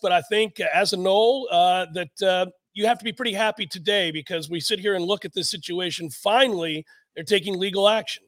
But 0.00 0.12
I 0.12 0.22
think 0.22 0.60
uh, 0.60 0.66
as 0.74 0.92
a 0.92 0.96
Nole, 0.96 1.48
uh, 1.50 1.86
that 1.94 2.22
uh, 2.22 2.46
you 2.74 2.86
have 2.86 2.98
to 2.98 3.04
be 3.04 3.12
pretty 3.12 3.32
happy 3.32 3.66
today 3.66 4.10
because 4.10 4.48
we 4.48 4.60
sit 4.60 4.78
here 4.78 4.94
and 4.94 5.04
look 5.04 5.24
at 5.24 5.34
this 5.34 5.50
situation. 5.50 6.10
Finally, 6.10 6.86
they're 7.14 7.24
taking 7.24 7.58
legal 7.58 7.88
action. 7.88 8.24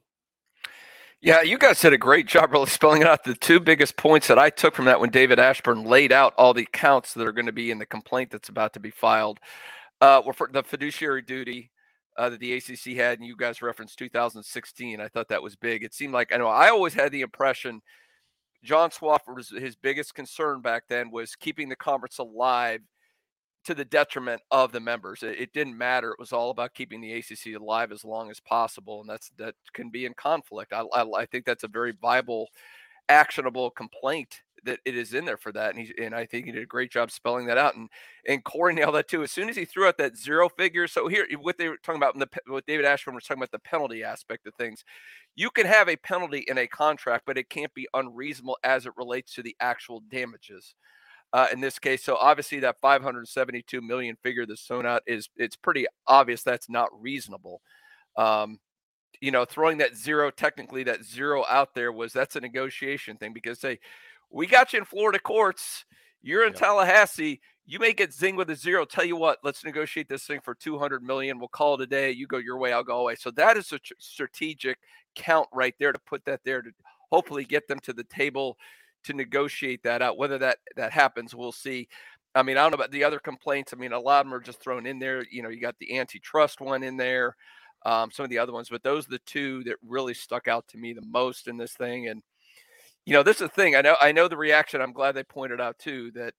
Yeah, 1.23 1.43
you 1.43 1.59
guys 1.59 1.79
did 1.79 1.93
a 1.93 1.99
great 1.99 2.25
job 2.25 2.51
really 2.51 2.65
spelling 2.65 3.03
out 3.03 3.23
the 3.23 3.35
two 3.35 3.59
biggest 3.59 3.95
points 3.95 4.27
that 4.27 4.39
I 4.39 4.49
took 4.49 4.73
from 4.73 4.85
that 4.85 4.99
when 4.99 5.11
David 5.11 5.39
Ashburn 5.39 5.83
laid 5.83 6.11
out 6.11 6.33
all 6.35 6.51
the 6.51 6.67
counts 6.73 7.13
that 7.13 7.27
are 7.27 7.31
going 7.31 7.45
to 7.45 7.51
be 7.51 7.69
in 7.69 7.77
the 7.77 7.85
complaint 7.85 8.31
that's 8.31 8.49
about 8.49 8.73
to 8.73 8.79
be 8.79 8.89
filed. 8.89 9.39
Uh, 10.01 10.23
were 10.25 10.33
for 10.33 10.49
the 10.51 10.63
fiduciary 10.63 11.21
duty 11.21 11.69
uh, 12.17 12.29
that 12.29 12.39
the 12.39 12.53
ACC 12.53 12.97
had, 12.97 13.19
and 13.19 13.27
you 13.27 13.35
guys 13.35 13.61
referenced 13.61 13.99
2016. 13.99 14.99
I 14.99 15.07
thought 15.09 15.27
that 15.27 15.43
was 15.43 15.55
big. 15.55 15.83
It 15.83 15.93
seemed 15.93 16.11
like 16.11 16.33
I 16.33 16.37
know 16.37 16.47
I 16.47 16.69
always 16.69 16.95
had 16.95 17.11
the 17.11 17.21
impression 17.21 17.81
John 18.63 18.89
Swofford 18.89 19.59
his 19.59 19.75
biggest 19.75 20.13
concern 20.13 20.61
back 20.61 20.83
then 20.87 21.11
was 21.11 21.35
keeping 21.35 21.69
the 21.69 21.75
conference 21.75 22.19
alive 22.19 22.81
to 23.63 23.73
the 23.73 23.85
detriment 23.85 24.41
of 24.49 24.71
the 24.71 24.79
members. 24.79 25.23
It, 25.23 25.39
it, 25.39 25.53
didn't 25.53 25.77
matter. 25.77 26.11
It 26.11 26.19
was 26.19 26.33
all 26.33 26.49
about 26.49 26.73
keeping 26.73 27.01
the 27.01 27.13
ACC 27.13 27.55
alive 27.59 27.91
as 27.91 28.03
long 28.03 28.31
as 28.31 28.39
possible, 28.39 29.01
and 29.01 29.09
that's 29.09 29.31
that 29.37 29.55
can 29.73 29.89
be 29.89 30.05
in 30.05 30.13
conflict. 30.13 30.73
I, 30.73 30.81
I, 30.93 31.05
I 31.21 31.25
think 31.25 31.45
that's 31.45 31.63
a 31.63 31.67
very 31.67 31.93
viable, 32.01 32.47
actionable 33.09 33.69
complaint 33.71 34.41
that 34.63 34.79
it 34.85 34.95
is 34.95 35.13
in 35.13 35.25
there 35.25 35.37
for 35.37 35.51
that, 35.51 35.75
and 35.75 35.85
he 35.85 35.93
and 36.03 36.13
I 36.13 36.25
think 36.25 36.45
he 36.45 36.51
did 36.51 36.63
a 36.63 36.67
great 36.67 36.91
job 36.91 37.11
spelling 37.11 37.47
that 37.47 37.57
out. 37.57 37.75
And 37.75 37.89
and 38.27 38.43
Corey 38.43 38.73
nailed 38.73 38.95
that 38.95 39.07
too. 39.07 39.23
As 39.23 39.31
soon 39.31 39.49
as 39.49 39.55
he 39.55 39.65
threw 39.65 39.87
out 39.87 39.97
that 39.97 40.17
zero 40.17 40.49
figure, 40.49 40.87
so 40.87 41.07
here 41.07 41.25
what 41.39 41.57
they 41.57 41.69
were 41.69 41.77
talking 41.77 42.01
about, 42.01 42.17
the, 42.17 42.27
what 42.47 42.65
David 42.65 42.85
Ashburn 42.85 43.15
was 43.15 43.23
talking 43.23 43.41
about 43.41 43.51
the 43.51 43.59
penalty 43.59 44.03
aspect 44.03 44.47
of 44.47 44.53
things. 44.55 44.83
You 45.35 45.49
can 45.49 45.65
have 45.65 45.87
a 45.87 45.95
penalty 45.95 46.45
in 46.47 46.57
a 46.57 46.67
contract, 46.67 47.23
but 47.25 47.37
it 47.37 47.49
can't 47.49 47.73
be 47.73 47.87
unreasonable 47.93 48.57
as 48.63 48.85
it 48.85 48.93
relates 48.97 49.33
to 49.35 49.43
the 49.43 49.55
actual 49.61 50.01
damages 50.11 50.75
uh, 51.33 51.47
in 51.51 51.61
this 51.61 51.79
case. 51.79 52.03
So 52.03 52.15
obviously 52.15 52.59
that 52.59 52.79
572 52.81 53.81
million 53.81 54.17
figure 54.21 54.45
that's 54.45 54.61
thrown 54.63 54.85
out 54.85 55.03
is 55.07 55.29
it's 55.37 55.55
pretty 55.55 55.85
obvious 56.07 56.43
that's 56.43 56.69
not 56.69 56.89
reasonable. 56.99 57.61
Um, 58.17 58.59
you 59.21 59.31
know, 59.31 59.45
throwing 59.45 59.77
that 59.77 59.95
zero, 59.95 60.31
technically 60.31 60.83
that 60.83 61.05
zero 61.05 61.45
out 61.47 61.75
there 61.75 61.91
was 61.91 62.11
that's 62.11 62.35
a 62.35 62.41
negotiation 62.41 63.17
thing 63.17 63.33
because 63.33 63.59
say 63.59 63.79
we 64.31 64.47
got 64.47 64.73
you 64.73 64.79
in 64.79 64.85
Florida 64.85 65.19
courts, 65.19 65.85
you're 66.21 66.43
in 66.43 66.53
yep. 66.53 66.59
Tallahassee, 66.59 67.41
you 67.65 67.79
may 67.79 67.93
get 67.93 68.13
zing 68.13 68.35
with 68.35 68.49
a 68.49 68.55
zero. 68.55 68.85
Tell 68.85 69.05
you 69.05 69.15
what, 69.15 69.39
let's 69.43 69.63
negotiate 69.63 70.09
this 70.09 70.23
thing 70.23 70.41
for 70.41 70.55
200 70.55 71.03
million. 71.03 71.39
We'll 71.39 71.47
call 71.47 71.75
it 71.75 71.81
a 71.81 71.87
day. 71.87 72.11
You 72.11 72.27
go 72.27 72.37
your 72.37 72.57
way, 72.57 72.73
I'll 72.73 72.83
go 72.83 72.99
away. 72.99 73.15
So 73.15 73.31
that 73.31 73.57
is 73.57 73.71
a 73.71 73.79
tr- 73.79 73.93
strategic 73.99 74.77
count 75.15 75.47
right 75.53 75.75
there 75.79 75.91
to 75.91 75.99
put 75.99 76.25
that 76.25 76.41
there 76.43 76.61
to 76.61 76.69
hopefully 77.11 77.45
get 77.45 77.67
them 77.67 77.79
to 77.81 77.93
the 77.93 78.03
table 78.05 78.57
to 79.03 79.13
negotiate 79.13 79.83
that 79.83 80.01
out. 80.01 80.17
Whether 80.17 80.37
that 80.39 80.57
that 80.75 80.91
happens, 80.91 81.35
we'll 81.35 81.51
see. 81.51 81.87
I 82.33 82.43
mean, 82.43 82.57
I 82.57 82.61
don't 82.61 82.71
know 82.71 82.75
about 82.75 82.91
the 82.91 83.03
other 83.03 83.19
complaints. 83.19 83.73
I 83.73 83.77
mean, 83.77 83.91
a 83.91 83.99
lot 83.99 84.21
of 84.21 84.25
them 84.27 84.33
are 84.33 84.39
just 84.39 84.61
thrown 84.61 84.85
in 84.85 84.99
there. 84.99 85.25
You 85.29 85.43
know, 85.43 85.49
you 85.49 85.59
got 85.59 85.77
the 85.79 85.97
antitrust 85.97 86.61
one 86.61 86.83
in 86.83 86.95
there, 86.97 87.35
um, 87.85 88.09
some 88.11 88.23
of 88.23 88.29
the 88.29 88.37
other 88.37 88.53
ones, 88.53 88.69
but 88.69 88.83
those 88.83 89.07
are 89.07 89.11
the 89.11 89.19
two 89.19 89.63
that 89.65 89.75
really 89.85 90.13
stuck 90.13 90.47
out 90.47 90.67
to 90.69 90.77
me 90.77 90.93
the 90.93 91.05
most 91.05 91.47
in 91.47 91.57
this 91.57 91.73
thing. 91.73 92.07
And 92.07 92.21
you 93.05 93.13
know, 93.13 93.23
this 93.23 93.37
is 93.37 93.41
the 93.41 93.49
thing. 93.49 93.75
I 93.75 93.81
know, 93.81 93.95
I 93.99 94.11
know 94.11 94.27
the 94.27 94.37
reaction. 94.37 94.81
I'm 94.81 94.93
glad 94.93 95.13
they 95.13 95.23
pointed 95.23 95.59
out 95.59 95.79
too 95.79 96.11
that 96.11 96.33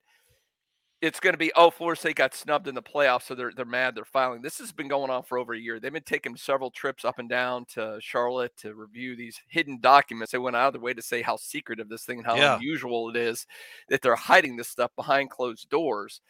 it's 1.02 1.18
going 1.18 1.34
to 1.34 1.38
be 1.38 1.50
oh 1.56 1.70
Florida 1.70 1.98
State 1.98 2.14
got 2.14 2.32
snubbed 2.32 2.68
in 2.68 2.76
the 2.76 2.82
playoffs, 2.82 3.24
so 3.24 3.34
they're 3.34 3.50
they're 3.54 3.64
mad. 3.64 3.96
They're 3.96 4.04
filing. 4.04 4.40
This 4.40 4.58
has 4.58 4.70
been 4.70 4.86
going 4.86 5.10
on 5.10 5.24
for 5.24 5.36
over 5.36 5.52
a 5.52 5.58
year. 5.58 5.80
They've 5.80 5.92
been 5.92 6.02
taking 6.04 6.36
several 6.36 6.70
trips 6.70 7.04
up 7.04 7.18
and 7.18 7.28
down 7.28 7.64
to 7.74 7.98
Charlotte 8.00 8.56
to 8.58 8.74
review 8.74 9.16
these 9.16 9.40
hidden 9.48 9.80
documents. 9.80 10.30
They 10.30 10.38
went 10.38 10.54
out 10.54 10.68
of 10.68 10.74
their 10.74 10.82
way 10.82 10.94
to 10.94 11.02
say 11.02 11.20
how 11.20 11.36
secretive 11.36 11.88
this 11.88 12.04
thing 12.04 12.18
and 12.18 12.26
how 12.26 12.36
yeah. 12.36 12.56
unusual 12.56 13.10
it 13.10 13.16
is 13.16 13.46
that 13.88 14.00
they're 14.00 14.14
hiding 14.14 14.56
this 14.56 14.68
stuff 14.68 14.92
behind 14.94 15.30
closed 15.30 15.68
doors. 15.68 16.20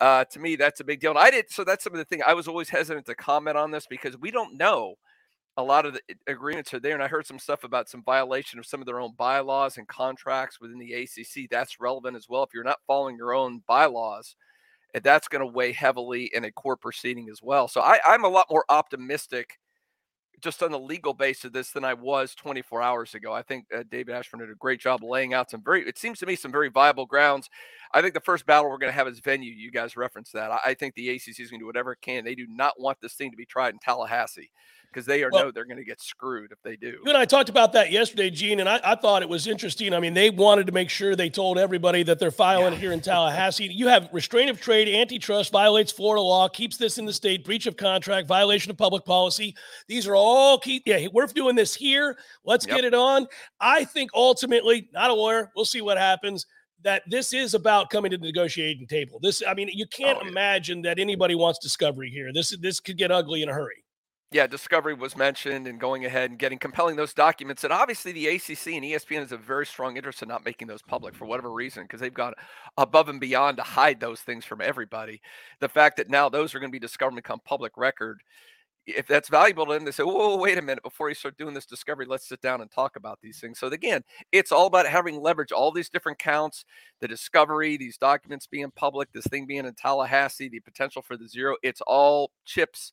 Uh, 0.00 0.24
to 0.24 0.38
me, 0.38 0.56
that's 0.56 0.80
a 0.80 0.84
big 0.84 1.00
deal. 1.00 1.10
And 1.10 1.18
I 1.18 1.30
did 1.30 1.50
so. 1.50 1.62
That's 1.62 1.84
some 1.84 1.92
of 1.92 1.98
the 1.98 2.04
thing 2.04 2.22
I 2.26 2.32
was 2.32 2.48
always 2.48 2.70
hesitant 2.70 3.04
to 3.06 3.14
comment 3.14 3.58
on 3.58 3.72
this 3.72 3.86
because 3.86 4.16
we 4.16 4.30
don't 4.30 4.56
know 4.56 4.94
a 5.58 5.62
lot 5.62 5.84
of 5.84 5.92
the 5.92 6.00
agreements 6.28 6.72
are 6.72 6.78
there. 6.78 6.94
And 6.94 7.02
I 7.02 7.08
heard 7.08 7.26
some 7.26 7.40
stuff 7.40 7.64
about 7.64 7.88
some 7.88 8.02
violation 8.04 8.60
of 8.60 8.66
some 8.66 8.80
of 8.80 8.86
their 8.86 9.00
own 9.00 9.14
bylaws 9.18 9.76
and 9.76 9.88
contracts 9.88 10.60
within 10.60 10.78
the 10.78 10.94
ACC. 10.94 11.50
That's 11.50 11.80
relevant 11.80 12.16
as 12.16 12.28
well. 12.28 12.44
If 12.44 12.50
you're 12.54 12.62
not 12.62 12.78
following 12.86 13.16
your 13.16 13.34
own 13.34 13.62
bylaws, 13.66 14.36
eh, 14.94 15.00
that's 15.02 15.26
going 15.26 15.40
to 15.40 15.52
weigh 15.52 15.72
heavily 15.72 16.30
in 16.32 16.44
a 16.44 16.52
court 16.52 16.80
proceeding 16.80 17.28
as 17.28 17.42
well. 17.42 17.66
So 17.66 17.80
I, 17.80 17.98
I'm 18.06 18.24
a 18.24 18.28
lot 18.28 18.46
more 18.48 18.64
optimistic 18.68 19.58
just 20.40 20.62
on 20.62 20.70
the 20.70 20.78
legal 20.78 21.12
base 21.12 21.44
of 21.44 21.52
this 21.52 21.72
than 21.72 21.84
I 21.84 21.94
was 21.94 22.36
24 22.36 22.80
hours 22.80 23.14
ago. 23.14 23.32
I 23.32 23.42
think 23.42 23.64
uh, 23.76 23.82
David 23.90 24.14
Ashburn 24.14 24.38
did 24.38 24.50
a 24.50 24.54
great 24.54 24.78
job 24.78 25.02
laying 25.02 25.34
out 25.34 25.50
some 25.50 25.64
very, 25.64 25.82
it 25.88 25.98
seems 25.98 26.20
to 26.20 26.26
me, 26.26 26.36
some 26.36 26.52
very 26.52 26.68
viable 26.68 27.06
grounds. 27.06 27.50
I 27.92 28.00
think 28.00 28.14
the 28.14 28.20
first 28.20 28.46
battle 28.46 28.70
we're 28.70 28.78
going 28.78 28.92
to 28.92 28.96
have 28.96 29.08
is 29.08 29.18
venue. 29.18 29.50
You 29.50 29.72
guys 29.72 29.96
referenced 29.96 30.34
that. 30.34 30.52
I, 30.52 30.60
I 30.66 30.74
think 30.74 30.94
the 30.94 31.08
ACC 31.08 31.40
is 31.40 31.50
going 31.50 31.58
to 31.58 31.64
do 31.64 31.66
whatever 31.66 31.90
it 31.90 32.00
can. 32.00 32.24
They 32.24 32.36
do 32.36 32.46
not 32.48 32.74
want 32.78 32.98
this 33.00 33.14
thing 33.14 33.32
to 33.32 33.36
be 33.36 33.46
tried 33.46 33.74
in 33.74 33.80
Tallahassee 33.80 34.52
because 34.92 35.06
they 35.06 35.22
are 35.22 35.30
well, 35.30 35.44
know 35.44 35.50
they're 35.50 35.64
going 35.64 35.78
to 35.78 35.84
get 35.84 36.00
screwed 36.00 36.50
if 36.52 36.58
they 36.62 36.76
do. 36.76 36.88
You 36.88 37.02
and 37.06 37.16
I 37.16 37.24
talked 37.24 37.48
about 37.48 37.72
that 37.74 37.90
yesterday, 37.90 38.30
Gene, 38.30 38.60
and 38.60 38.68
I, 38.68 38.80
I, 38.82 38.94
thought 38.94 39.22
it 39.22 39.28
was 39.28 39.46
interesting. 39.46 39.92
I 39.92 40.00
mean, 40.00 40.14
they 40.14 40.30
wanted 40.30 40.66
to 40.66 40.72
make 40.72 40.90
sure 40.90 41.14
they 41.14 41.30
told 41.30 41.58
everybody 41.58 42.02
that 42.04 42.18
they're 42.18 42.30
filing 42.30 42.72
yeah. 42.72 42.78
here 42.78 42.92
in 42.92 43.00
Tallahassee. 43.02 43.66
You 43.66 43.88
have 43.88 44.08
restraint 44.12 44.50
of 44.50 44.60
trade, 44.60 44.88
antitrust, 44.88 45.52
violates 45.52 45.92
Florida 45.92 46.22
law, 46.22 46.48
keeps 46.48 46.76
this 46.76 46.98
in 46.98 47.04
the 47.04 47.12
state, 47.12 47.44
breach 47.44 47.66
of 47.66 47.76
contract, 47.76 48.26
violation 48.26 48.70
of 48.70 48.78
public 48.78 49.04
policy. 49.04 49.54
These 49.86 50.06
are 50.06 50.16
all 50.16 50.58
key. 50.58 50.82
Yeah, 50.86 51.06
we're 51.12 51.26
doing 51.26 51.54
this 51.54 51.74
here. 51.74 52.16
Let's 52.44 52.66
yep. 52.66 52.76
get 52.76 52.84
it 52.84 52.94
on. 52.94 53.26
I 53.60 53.84
think 53.84 54.10
ultimately, 54.14 54.88
not 54.92 55.10
a 55.10 55.14
lawyer. 55.14 55.50
We'll 55.54 55.64
see 55.64 55.82
what 55.82 55.98
happens 55.98 56.46
that 56.84 57.02
this 57.08 57.32
is 57.32 57.54
about 57.54 57.90
coming 57.90 58.10
to 58.12 58.16
the 58.16 58.26
negotiating 58.26 58.86
table. 58.86 59.18
This, 59.20 59.42
I 59.46 59.52
mean, 59.52 59.68
you 59.72 59.86
can't 59.86 60.18
oh, 60.20 60.24
yeah. 60.24 60.30
imagine 60.30 60.82
that 60.82 60.98
anybody 60.98 61.34
wants 61.34 61.58
discovery 61.58 62.08
here. 62.08 62.32
This 62.32 62.56
this 62.60 62.80
could 62.80 62.96
get 62.96 63.10
ugly 63.10 63.42
in 63.42 63.48
a 63.48 63.52
hurry 63.52 63.82
yeah, 64.30 64.46
Discovery 64.46 64.92
was 64.92 65.16
mentioned 65.16 65.66
and 65.66 65.80
going 65.80 66.04
ahead 66.04 66.30
and 66.30 66.38
getting 66.38 66.58
compelling 66.58 66.96
those 66.96 67.14
documents. 67.14 67.64
And 67.64 67.72
obviously, 67.72 68.12
the 68.12 68.26
ACC 68.26 68.68
and 68.68 68.84
ESPN 68.84 69.20
has 69.20 69.32
a 69.32 69.38
very 69.38 69.64
strong 69.64 69.96
interest 69.96 70.22
in 70.22 70.28
not 70.28 70.44
making 70.44 70.68
those 70.68 70.82
public 70.82 71.14
for 71.14 71.24
whatever 71.24 71.50
reason, 71.50 71.84
because 71.84 72.00
they've 72.00 72.12
gone 72.12 72.34
above 72.76 73.08
and 73.08 73.20
beyond 73.20 73.56
to 73.56 73.62
hide 73.62 74.00
those 74.00 74.20
things 74.20 74.44
from 74.44 74.60
everybody. 74.60 75.22
The 75.60 75.68
fact 75.68 75.96
that 75.96 76.10
now 76.10 76.28
those 76.28 76.54
are 76.54 76.60
going 76.60 76.70
to 76.70 76.76
be 76.76 76.78
discovered 76.78 77.10
and 77.10 77.16
become 77.16 77.40
public 77.46 77.72
record, 77.78 78.20
if 78.84 79.06
that's 79.06 79.30
valuable 79.30 79.64
to 79.66 79.72
them, 79.72 79.84
they 79.86 79.92
say, 79.92 80.02
whoa, 80.02 80.36
wait 80.36 80.58
a 80.58 80.62
minute, 80.62 80.82
before 80.82 81.08
you 81.08 81.14
start 81.14 81.38
doing 81.38 81.54
this 81.54 81.66
discovery, 81.66 82.06
let's 82.06 82.28
sit 82.28 82.40
down 82.42 82.60
and 82.60 82.70
talk 82.70 82.96
about 82.96 83.18
these 83.22 83.40
things. 83.40 83.58
So, 83.58 83.68
again, 83.68 84.02
it's 84.32 84.52
all 84.52 84.66
about 84.66 84.86
having 84.86 85.20
leverage 85.20 85.52
all 85.52 85.72
these 85.72 85.90
different 85.90 86.18
counts 86.18 86.64
the 87.00 87.08
discovery, 87.08 87.78
these 87.78 87.96
documents 87.96 88.46
being 88.46 88.70
public, 88.76 89.10
this 89.12 89.26
thing 89.26 89.46
being 89.46 89.64
in 89.64 89.74
Tallahassee, 89.74 90.50
the 90.50 90.60
potential 90.60 91.00
for 91.00 91.16
the 91.16 91.28
zero. 91.28 91.56
It's 91.62 91.80
all 91.86 92.30
chips 92.44 92.92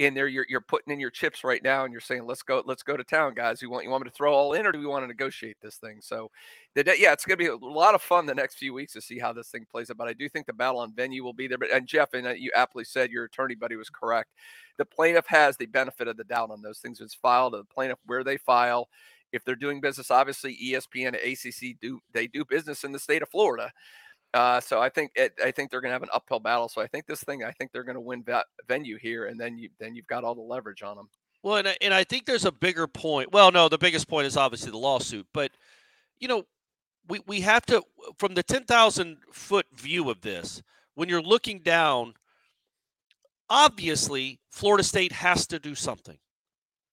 in 0.00 0.12
there 0.12 0.26
you're, 0.26 0.46
you're 0.48 0.60
putting 0.60 0.92
in 0.92 0.98
your 0.98 1.10
chips 1.10 1.44
right 1.44 1.62
now 1.62 1.84
and 1.84 1.92
you're 1.92 2.00
saying 2.00 2.26
let's 2.26 2.42
go 2.42 2.62
let's 2.66 2.82
go 2.82 2.96
to 2.96 3.04
town 3.04 3.32
guys. 3.34 3.62
You 3.62 3.70
want 3.70 3.84
you 3.84 3.90
want 3.90 4.04
me 4.04 4.10
to 4.10 4.14
throw 4.14 4.34
all 4.34 4.54
in 4.54 4.66
or 4.66 4.72
do 4.72 4.78
we 4.78 4.86
want 4.86 5.04
to 5.04 5.06
negotiate 5.06 5.56
this 5.62 5.76
thing? 5.76 5.98
So 6.00 6.30
the, 6.74 6.84
yeah 6.98 7.12
it's 7.12 7.24
going 7.24 7.38
to 7.38 7.44
be 7.44 7.48
a 7.48 7.56
lot 7.56 7.94
of 7.94 8.02
fun 8.02 8.26
the 8.26 8.34
next 8.34 8.56
few 8.56 8.74
weeks 8.74 8.92
to 8.94 9.00
see 9.00 9.18
how 9.18 9.32
this 9.32 9.48
thing 9.48 9.64
plays 9.70 9.90
out 9.90 9.96
but 9.96 10.08
i 10.08 10.12
do 10.12 10.28
think 10.28 10.46
the 10.46 10.52
battle 10.52 10.80
on 10.80 10.92
venue 10.92 11.22
will 11.22 11.32
be 11.32 11.46
there 11.46 11.58
but 11.58 11.70
and 11.70 11.86
jeff 11.86 12.12
and 12.14 12.26
uh, 12.26 12.30
you 12.30 12.50
aptly 12.56 12.82
said 12.82 13.10
your 13.10 13.24
attorney 13.24 13.54
buddy 13.54 13.76
was 13.76 13.90
correct. 13.90 14.30
The 14.76 14.84
plaintiff 14.84 15.26
has 15.28 15.56
the 15.56 15.66
benefit 15.66 16.08
of 16.08 16.16
the 16.16 16.24
doubt 16.24 16.50
on 16.50 16.60
those 16.60 16.78
things. 16.78 17.00
It's 17.00 17.14
filed 17.14 17.52
the 17.52 17.62
plaintiff 17.62 17.98
where 18.06 18.24
they 18.24 18.36
file 18.36 18.88
if 19.32 19.44
they're 19.44 19.56
doing 19.56 19.80
business 19.80 20.10
obviously 20.10 20.56
espn 20.72 21.14
acc 21.14 21.80
do 21.80 22.00
they 22.12 22.26
do 22.26 22.44
business 22.44 22.84
in 22.84 22.92
the 22.92 22.98
state 22.98 23.20
of 23.22 23.28
florida 23.28 23.72
Uh, 24.34 24.60
so 24.60 24.80
I 24.80 24.88
think 24.88 25.12
it, 25.14 25.32
I 25.42 25.52
think 25.52 25.70
they're 25.70 25.80
going 25.80 25.90
to 25.90 25.94
have 25.94 26.02
an 26.02 26.08
uphill 26.12 26.40
battle. 26.40 26.68
So 26.68 26.82
I 26.82 26.88
think 26.88 27.06
this 27.06 27.22
thing, 27.22 27.44
I 27.44 27.52
think 27.52 27.70
they're 27.70 27.84
going 27.84 27.94
to 27.94 28.00
win 28.00 28.24
that 28.26 28.46
venue 28.66 28.98
here, 28.98 29.26
and 29.26 29.40
then 29.40 29.56
you 29.56 29.70
then 29.78 29.94
you've 29.94 30.08
got 30.08 30.24
all 30.24 30.34
the 30.34 30.42
leverage 30.42 30.82
on 30.82 30.96
them. 30.96 31.08
Well, 31.44 31.56
and 31.56 31.68
I, 31.68 31.76
and 31.80 31.94
I 31.94 32.02
think 32.02 32.26
there's 32.26 32.44
a 32.44 32.52
bigger 32.52 32.88
point. 32.88 33.30
Well, 33.32 33.52
no, 33.52 33.68
the 33.68 33.78
biggest 33.78 34.08
point 34.08 34.26
is 34.26 34.36
obviously 34.36 34.72
the 34.72 34.78
lawsuit, 34.78 35.26
but 35.32 35.52
you 36.18 36.26
know, 36.26 36.44
we 37.08 37.20
we 37.28 37.40
have 37.42 37.64
to 37.66 37.82
from 38.18 38.34
the 38.34 38.42
ten 38.42 38.64
thousand 38.64 39.18
foot 39.32 39.66
view 39.72 40.10
of 40.10 40.20
this. 40.20 40.62
When 40.96 41.08
you're 41.08 41.22
looking 41.22 41.60
down, 41.60 42.14
obviously 43.48 44.40
Florida 44.50 44.82
State 44.82 45.12
has 45.12 45.46
to 45.46 45.60
do 45.60 45.76
something. 45.76 46.18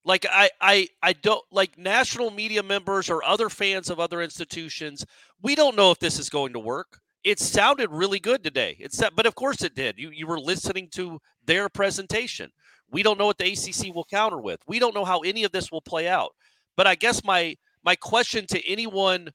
Like 0.04 0.26
I 0.30 0.50
I 0.60 0.88
I 1.02 1.12
don't 1.12 1.44
like 1.50 1.76
national 1.76 2.30
media 2.30 2.62
members 2.62 3.10
or 3.10 3.24
other 3.24 3.48
fans 3.48 3.90
of 3.90 3.98
other 3.98 4.22
institutions. 4.22 5.04
We 5.42 5.56
don't 5.56 5.76
know 5.76 5.90
if 5.90 5.98
this 5.98 6.20
is 6.20 6.28
going 6.28 6.52
to 6.52 6.60
work. 6.60 7.01
It 7.24 7.38
sounded 7.38 7.90
really 7.90 8.18
good 8.18 8.42
today. 8.42 8.76
It's 8.80 9.02
but 9.14 9.26
of 9.26 9.34
course 9.34 9.62
it 9.62 9.74
did. 9.74 9.98
You 9.98 10.10
you 10.10 10.26
were 10.26 10.40
listening 10.40 10.88
to 10.92 11.20
their 11.46 11.68
presentation. 11.68 12.50
We 12.90 13.02
don't 13.02 13.18
know 13.18 13.26
what 13.26 13.38
the 13.38 13.52
ACC 13.52 13.94
will 13.94 14.04
counter 14.04 14.40
with. 14.40 14.60
We 14.66 14.78
don't 14.78 14.94
know 14.94 15.04
how 15.04 15.20
any 15.20 15.44
of 15.44 15.52
this 15.52 15.72
will 15.72 15.80
play 15.80 16.08
out. 16.08 16.34
But 16.76 16.86
I 16.86 16.94
guess 16.94 17.24
my 17.24 17.56
my 17.84 17.96
question 17.96 18.46
to 18.48 18.70
anyone 18.70 19.30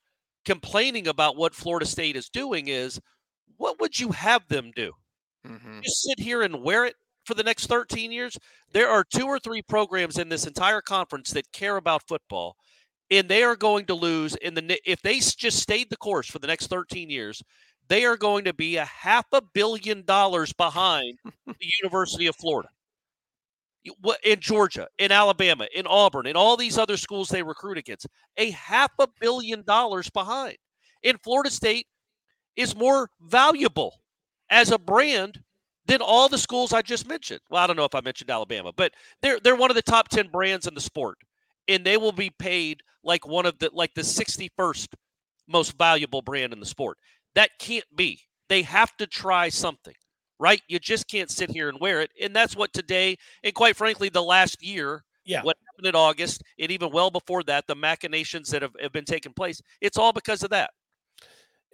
complaining 0.45 1.07
about 1.07 1.35
what 1.35 1.53
Florida 1.55 1.85
State 1.85 2.15
is 2.15 2.29
doing 2.29 2.67
is 2.67 2.99
what 3.57 3.79
would 3.79 3.99
you 3.99 4.09
have 4.11 4.47
them 4.47 4.71
do? 4.75 4.91
Mm-hmm. 5.45 5.81
Just 5.81 6.03
sit 6.03 6.19
here 6.19 6.43
and 6.43 6.63
wear 6.63 6.85
it 6.85 6.95
for 7.27 7.33
the 7.33 7.43
next 7.43 7.67
13 7.67 8.11
years? 8.11 8.37
There 8.71 8.89
are 8.89 9.03
two 9.03 9.25
or 9.25 9.37
three 9.37 9.61
programs 9.61 10.17
in 10.17 10.29
this 10.29 10.47
entire 10.47 10.81
conference 10.81 11.31
that 11.31 11.51
care 11.51 11.77
about 11.77 12.07
football, 12.07 12.55
and 13.11 13.27
they 13.27 13.43
are 13.43 13.55
going 13.55 13.85
to 13.87 13.93
lose 13.93 14.35
in 14.37 14.53
the 14.53 14.79
if 14.89 15.01
they 15.01 15.19
just 15.19 15.59
stayed 15.59 15.89
the 15.89 15.97
course 15.97 16.27
for 16.27 16.39
the 16.39 16.47
next 16.47 16.67
13 16.67 17.09
years, 17.09 17.43
they 17.89 18.05
are 18.05 18.17
going 18.17 18.45
to 18.45 18.53
be 18.53 18.77
a 18.77 18.85
half 18.85 19.25
a 19.31 19.41
billion 19.41 20.03
dollars 20.05 20.53
behind 20.53 21.17
the 21.45 21.71
University 21.81 22.27
of 22.27 22.35
Florida. 22.35 22.69
In 24.25 24.41
Georgia, 24.41 24.89
in 24.97 25.13
Alabama, 25.13 25.67
in 25.73 25.87
Auburn, 25.87 26.27
in 26.27 26.35
all 26.35 26.57
these 26.57 26.77
other 26.77 26.97
schools 26.97 27.29
they 27.29 27.41
recruit 27.41 27.77
against, 27.77 28.05
a 28.35 28.51
half 28.51 28.91
a 28.99 29.07
billion 29.21 29.63
dollars 29.63 30.09
behind. 30.09 30.57
In 31.03 31.17
Florida 31.23 31.49
State 31.49 31.87
is 32.57 32.75
more 32.75 33.09
valuable 33.21 34.01
as 34.49 34.71
a 34.71 34.77
brand 34.79 35.41
than 35.85 36.01
all 36.01 36.27
the 36.29 36.37
schools 36.37 36.73
I 36.73 36.81
just 36.81 37.07
mentioned. 37.07 37.39
Well, 37.49 37.63
I 37.63 37.67
don't 37.67 37.77
know 37.77 37.85
if 37.85 37.95
I 37.95 38.01
mentioned 38.01 38.29
Alabama, 38.29 38.73
but 38.75 38.93
they're 39.21 39.39
they're 39.39 39.55
one 39.55 39.71
of 39.71 39.75
the 39.75 39.81
top 39.81 40.09
10 40.09 40.27
brands 40.29 40.67
in 40.67 40.73
the 40.75 40.81
sport. 40.81 41.17
And 41.69 41.85
they 41.85 41.97
will 41.97 42.11
be 42.11 42.29
paid 42.29 42.81
like 43.03 43.25
one 43.27 43.45
of 43.45 43.57
the 43.59 43.69
like 43.73 43.93
the 43.93 44.03
61st 44.03 44.87
most 45.47 45.77
valuable 45.77 46.21
brand 46.21 46.53
in 46.53 46.59
the 46.59 46.65
sport. 46.65 46.97
That 47.37 47.51
can't 47.59 47.85
be. 47.95 48.19
They 48.49 48.63
have 48.63 48.97
to 48.97 49.05
try 49.05 49.49
something, 49.49 49.93
right? 50.39 50.59
You 50.67 50.79
just 50.79 51.07
can't 51.07 51.29
sit 51.29 51.51
here 51.51 51.69
and 51.69 51.79
wear 51.79 52.01
it. 52.01 52.09
And 52.19 52.35
that's 52.35 52.55
what 52.55 52.73
today, 52.73 53.15
and 53.43 53.53
quite 53.53 53.75
frankly, 53.75 54.09
the 54.09 54.23
last 54.23 54.63
year, 54.63 55.03
yeah. 55.23 55.43
what 55.43 55.55
happened 55.67 55.85
in 55.85 55.95
August, 55.95 56.41
and 56.57 56.71
even 56.71 56.91
well 56.91 57.11
before 57.11 57.43
that, 57.43 57.67
the 57.67 57.75
machinations 57.75 58.49
that 58.49 58.63
have, 58.63 58.71
have 58.81 58.91
been 58.91 59.05
taking 59.05 59.33
place, 59.33 59.61
it's 59.81 59.99
all 59.99 60.13
because 60.13 60.41
of 60.41 60.49
that. 60.49 60.71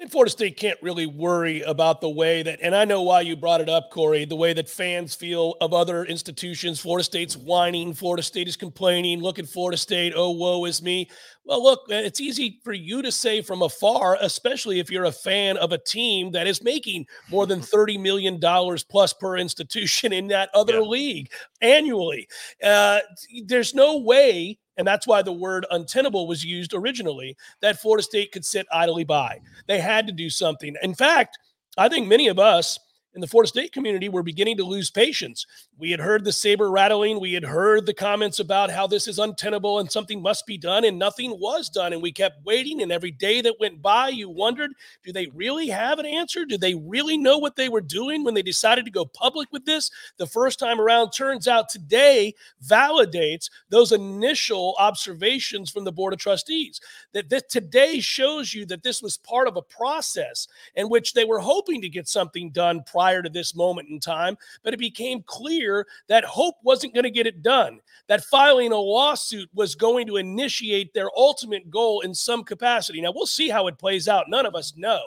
And 0.04 0.12
Florida 0.12 0.32
State 0.32 0.58
can't 0.58 0.78
really 0.82 1.06
worry 1.06 1.62
about 1.62 2.02
the 2.02 2.10
way 2.10 2.44
that, 2.44 2.60
and 2.62 2.76
I 2.76 2.84
know 2.84 3.04
why 3.04 3.22
you 3.22 3.38
brought 3.38 3.62
it 3.62 3.70
up, 3.70 3.90
Corey, 3.90 4.26
the 4.26 4.36
way 4.36 4.52
that 4.52 4.68
fans 4.68 5.16
feel 5.16 5.56
of 5.62 5.74
other 5.74 6.04
institutions. 6.04 6.82
Florida 6.82 7.06
State's 7.06 7.38
whining, 7.38 7.94
Florida 7.94 8.22
State 8.22 8.50
is 8.50 8.58
complaining. 8.58 9.22
Look 9.22 9.40
at 9.40 9.48
Florida 9.48 9.78
State. 9.78 10.12
Oh, 10.14 10.32
woe 10.32 10.66
is 10.66 10.82
me. 10.82 11.10
Well, 11.46 11.64
look, 11.64 11.86
it's 11.88 12.20
easy 12.20 12.60
for 12.66 12.74
you 12.74 13.02
to 13.02 13.14
say 13.14 13.42
from 13.42 13.62
afar, 13.62 14.18
especially 14.20 14.80
if 14.80 14.92
you're 14.92 15.06
a 15.06 15.12
fan 15.14 15.56
of 15.56 15.72
a 15.72 15.78
team 15.78 16.34
that 16.34 16.48
is 16.48 16.62
making 16.62 17.06
more 17.30 17.46
than 17.46 17.60
$30 17.62 17.98
million 18.02 18.42
plus 18.90 19.14
per 19.14 19.38
institution 19.38 20.12
in 20.12 20.28
that 20.28 20.50
other 20.54 20.82
yeah. 20.82 20.82
league 20.82 21.32
annually. 21.62 22.28
Uh, 22.62 23.00
there's 23.46 23.74
no 23.74 24.00
way 24.00 24.60
and 24.78 24.88
that's 24.88 25.08
why 25.08 25.22
the 25.22 25.32
word 25.32 25.66
untenable 25.72 26.28
was 26.28 26.44
used 26.44 26.74
originally, 26.74 27.36
that 27.62 27.80
Florida 27.80 28.04
State 28.04 28.32
could 28.32 28.46
sit 28.46 28.66
idly 28.72 29.04
by. 29.04 29.40
They 29.68 29.80
had 29.80 30.08
to 30.08 30.14
do 30.14 30.30
something. 30.30 30.76
In 30.82 30.94
fact, 30.96 31.38
I 31.78 31.90
think 31.90 32.08
many 32.08 32.28
of 32.28 32.40
us 32.40 32.80
in 33.16 33.22
the 33.22 33.28
Florida 33.28 33.48
State 33.48 33.72
community 33.72 34.10
were 34.10 34.24
beginning 34.24 34.58
to 34.58 34.64
lose 34.64 34.90
patience. 34.90 35.46
We 35.80 35.90
had 35.90 36.00
heard 36.00 36.24
the 36.24 36.32
saber 36.32 36.70
rattling. 36.70 37.20
We 37.20 37.34
had 37.34 37.44
heard 37.44 37.88
the 37.88 37.96
comments 37.96 38.40
about 38.40 38.70
how 38.70 38.86
this 38.86 39.08
is 39.08 39.18
untenable 39.18 39.80
and 39.80 39.92
something 39.92 40.22
must 40.22 40.46
be 40.46 40.56
done, 40.56 40.86
and 40.86 41.00
nothing 41.00 41.32
was 41.40 41.68
done. 41.68 41.94
And 41.94 42.02
we 42.02 42.12
kept 42.12 42.46
waiting. 42.46 42.82
And 42.82 42.92
every 42.92 43.10
day 43.10 43.42
that 43.42 43.60
went 43.60 43.82
by, 43.82 44.10
you 44.10 44.30
wondered 44.30 44.72
do 45.04 45.12
they 45.12 45.28
really 45.34 45.68
have 45.70 45.98
an 45.98 46.06
answer? 46.06 46.46
Do 46.46 46.60
they 46.60 46.76
really 46.76 47.18
know 47.18 47.40
what 47.40 47.56
they 47.56 47.70
were 47.70 47.82
doing 47.82 48.24
when 48.24 48.36
they 48.36 48.44
decided 48.44 48.86
to 48.86 48.92
go 48.92 49.06
public 49.06 49.52
with 49.52 49.66
this 49.66 49.90
the 50.18 50.28
first 50.28 50.60
time 50.60 50.80
around? 50.80 51.10
Turns 51.10 51.48
out 51.48 51.70
today 51.70 52.36
validates 52.64 53.50
those 53.70 53.92
initial 53.92 54.76
observations 54.78 55.72
from 55.72 55.86
the 55.86 55.92
Board 55.92 56.14
of 56.14 56.20
Trustees. 56.20 56.82
That 57.14 57.30
this 57.30 57.44
today 57.50 58.00
shows 58.00 58.54
you 58.54 58.68
that 58.68 58.84
this 58.84 59.02
was 59.02 59.18
part 59.18 59.48
of 59.48 59.58
a 59.58 59.62
process 59.64 60.48
in 60.76 60.88
which 60.90 61.14
they 61.14 61.26
were 61.26 61.40
hoping 61.40 61.82
to 61.82 61.90
get 61.90 62.08
something 62.08 62.52
done 62.52 62.84
prior 62.84 63.24
to 63.24 63.30
this 63.30 63.56
moment 63.56 63.90
in 63.90 64.00
time, 64.00 64.38
but 64.62 64.74
it 64.74 64.80
became 64.80 65.24
clear 65.24 65.63
that 66.08 66.26
Hope 66.26 66.56
wasn't 66.64 66.94
going 66.94 67.04
to 67.04 67.12
get 67.12 67.28
it 67.28 67.42
done, 67.42 67.80
that 68.08 68.24
filing 68.26 68.72
a 68.72 68.78
lawsuit 68.78 69.50
was 69.54 69.76
going 69.76 70.08
to 70.08 70.18
initiate 70.18 70.94
their 70.94 71.10
ultimate 71.16 71.70
goal 71.70 72.02
in 72.02 72.14
some 72.14 72.44
capacity. 72.44 73.02
Now, 73.02 73.12
we'll 73.14 73.26
see 73.26 73.50
how 73.50 73.68
it 73.68 73.78
plays 73.78 74.08
out. 74.08 74.30
None 74.30 74.46
of 74.46 74.56
us 74.56 74.74
know. 74.76 75.02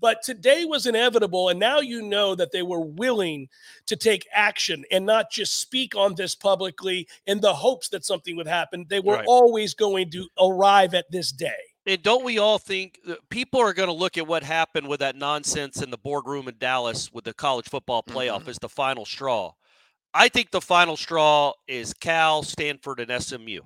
But 0.00 0.22
today 0.22 0.64
was 0.64 0.86
inevitable. 0.86 1.48
And 1.48 1.60
now 1.60 1.78
you 1.78 2.02
know 2.02 2.34
that 2.34 2.50
they 2.50 2.62
were 2.62 2.80
willing 2.80 3.48
to 3.86 3.94
take 3.94 4.26
action 4.32 4.84
and 4.90 5.06
not 5.06 5.30
just 5.30 5.60
speak 5.60 5.94
on 5.94 6.16
this 6.16 6.34
publicly 6.34 7.06
in 7.26 7.40
the 7.40 7.54
hopes 7.54 7.88
that 7.90 8.04
something 8.04 8.34
would 8.36 8.48
happen. 8.48 8.84
They 8.88 8.98
were 8.98 9.14
right. 9.14 9.26
always 9.28 9.74
going 9.74 10.10
to 10.10 10.26
arrive 10.40 10.94
at 10.94 11.08
this 11.12 11.30
day. 11.30 11.54
And 11.86 12.02
don't 12.02 12.24
we 12.24 12.38
all 12.38 12.58
think 12.58 12.98
people 13.28 13.60
are 13.60 13.72
going 13.72 13.88
to 13.88 13.94
look 13.94 14.18
at 14.18 14.26
what 14.26 14.42
happened 14.42 14.88
with 14.88 15.00
that 15.00 15.16
nonsense 15.16 15.82
in 15.82 15.90
the 15.90 15.98
boardroom 15.98 16.48
in 16.48 16.54
Dallas 16.58 17.12
with 17.12 17.24
the 17.24 17.34
college 17.34 17.68
football 17.68 18.02
playoff 18.02 18.40
mm-hmm. 18.40 18.50
as 18.50 18.58
the 18.60 18.68
final 18.68 19.04
straw? 19.04 19.52
I 20.14 20.28
think 20.28 20.50
the 20.50 20.60
final 20.60 20.96
straw 20.96 21.52
is 21.66 21.94
Cal, 21.94 22.42
Stanford, 22.42 23.00
and 23.00 23.22
SMU. 23.22 23.60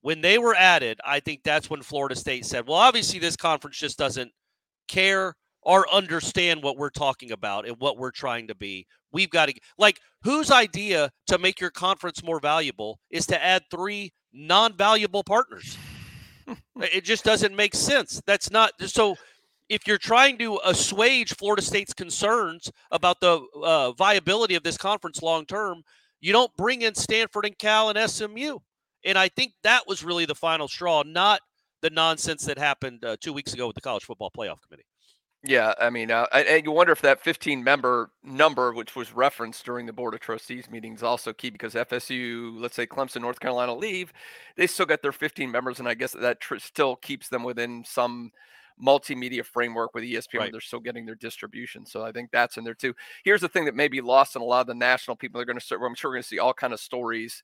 When 0.00 0.20
they 0.20 0.38
were 0.38 0.54
added, 0.54 1.00
I 1.04 1.20
think 1.20 1.42
that's 1.42 1.68
when 1.68 1.82
Florida 1.82 2.16
State 2.16 2.46
said, 2.46 2.66
well, 2.66 2.78
obviously, 2.78 3.18
this 3.18 3.36
conference 3.36 3.76
just 3.76 3.98
doesn't 3.98 4.32
care 4.86 5.34
or 5.62 5.92
understand 5.92 6.62
what 6.62 6.76
we're 6.76 6.90
talking 6.90 7.32
about 7.32 7.66
and 7.66 7.76
what 7.78 7.98
we're 7.98 8.10
trying 8.10 8.48
to 8.48 8.54
be. 8.54 8.86
We've 9.12 9.30
got 9.30 9.48
to, 9.48 9.54
like, 9.76 10.00
whose 10.22 10.50
idea 10.50 11.10
to 11.26 11.38
make 11.38 11.60
your 11.60 11.70
conference 11.70 12.22
more 12.22 12.40
valuable 12.40 12.98
is 13.10 13.26
to 13.26 13.42
add 13.42 13.62
three 13.70 14.12
non 14.32 14.76
valuable 14.76 15.24
partners? 15.24 15.76
it 16.76 17.04
just 17.04 17.24
doesn't 17.24 17.54
make 17.54 17.74
sense. 17.74 18.20
That's 18.26 18.50
not 18.50 18.72
so. 18.86 19.16
If 19.68 19.86
you're 19.86 19.98
trying 19.98 20.38
to 20.38 20.60
assuage 20.64 21.34
Florida 21.34 21.62
State's 21.62 21.92
concerns 21.92 22.70
about 22.90 23.20
the 23.20 23.40
uh, 23.62 23.92
viability 23.92 24.54
of 24.54 24.62
this 24.62 24.78
conference 24.78 25.22
long 25.22 25.44
term, 25.44 25.82
you 26.20 26.32
don't 26.32 26.54
bring 26.56 26.82
in 26.82 26.94
Stanford 26.94 27.44
and 27.44 27.58
Cal 27.58 27.90
and 27.90 28.10
SMU. 28.10 28.58
And 29.04 29.18
I 29.18 29.28
think 29.28 29.52
that 29.62 29.86
was 29.86 30.02
really 30.02 30.24
the 30.24 30.34
final 30.34 30.68
straw, 30.68 31.02
not 31.04 31.40
the 31.82 31.90
nonsense 31.90 32.44
that 32.46 32.58
happened 32.58 33.04
uh, 33.04 33.16
two 33.20 33.32
weeks 33.32 33.54
ago 33.54 33.66
with 33.66 33.74
the 33.74 33.80
College 33.80 34.04
Football 34.04 34.30
Playoff 34.36 34.60
Committee. 34.62 34.84
Yeah, 35.44 35.72
I 35.80 35.88
mean, 35.88 36.10
uh, 36.10 36.26
and 36.32 36.64
you 36.64 36.72
wonder 36.72 36.92
if 36.92 37.00
that 37.02 37.22
15 37.22 37.62
member 37.62 38.10
number, 38.24 38.72
which 38.72 38.96
was 38.96 39.12
referenced 39.12 39.64
during 39.64 39.86
the 39.86 39.92
Board 39.92 40.14
of 40.14 40.20
Trustees 40.20 40.68
meetings, 40.68 40.98
is 40.98 41.02
also 41.04 41.32
key 41.32 41.50
because 41.50 41.74
FSU, 41.74 42.60
let's 42.60 42.74
say 42.74 42.88
Clemson, 42.88 43.20
North 43.20 43.38
Carolina 43.38 43.72
leave, 43.72 44.12
they 44.56 44.66
still 44.66 44.84
got 44.84 45.00
their 45.00 45.12
15 45.12 45.48
members, 45.48 45.78
and 45.78 45.88
I 45.88 45.94
guess 45.94 46.12
that 46.12 46.40
tr- 46.40 46.56
still 46.56 46.96
keeps 46.96 47.28
them 47.28 47.44
within 47.44 47.84
some 47.86 48.32
multimedia 48.84 49.44
framework 49.44 49.94
with 49.94 50.04
ESPN. 50.04 50.38
Right. 50.38 50.52
They're 50.52 50.60
still 50.60 50.80
getting 50.80 51.06
their 51.06 51.14
distribution, 51.14 51.86
so 51.86 52.04
I 52.04 52.12
think 52.12 52.30
that's 52.30 52.56
in 52.56 52.64
there 52.64 52.74
too. 52.74 52.94
Here's 53.24 53.40
the 53.40 53.48
thing 53.48 53.64
that 53.66 53.74
may 53.74 53.88
be 53.88 54.00
lost 54.00 54.36
in 54.36 54.42
a 54.42 54.44
lot 54.44 54.62
of 54.62 54.66
the 54.66 54.74
national 54.74 55.16
people. 55.16 55.38
They're 55.38 55.46
going 55.46 55.58
to 55.58 55.64
start. 55.64 55.80
I'm 55.84 55.94
sure 55.94 56.10
we're 56.10 56.16
going 56.16 56.22
to 56.22 56.28
see 56.28 56.38
all 56.38 56.54
kind 56.54 56.72
of 56.72 56.80
stories 56.80 57.42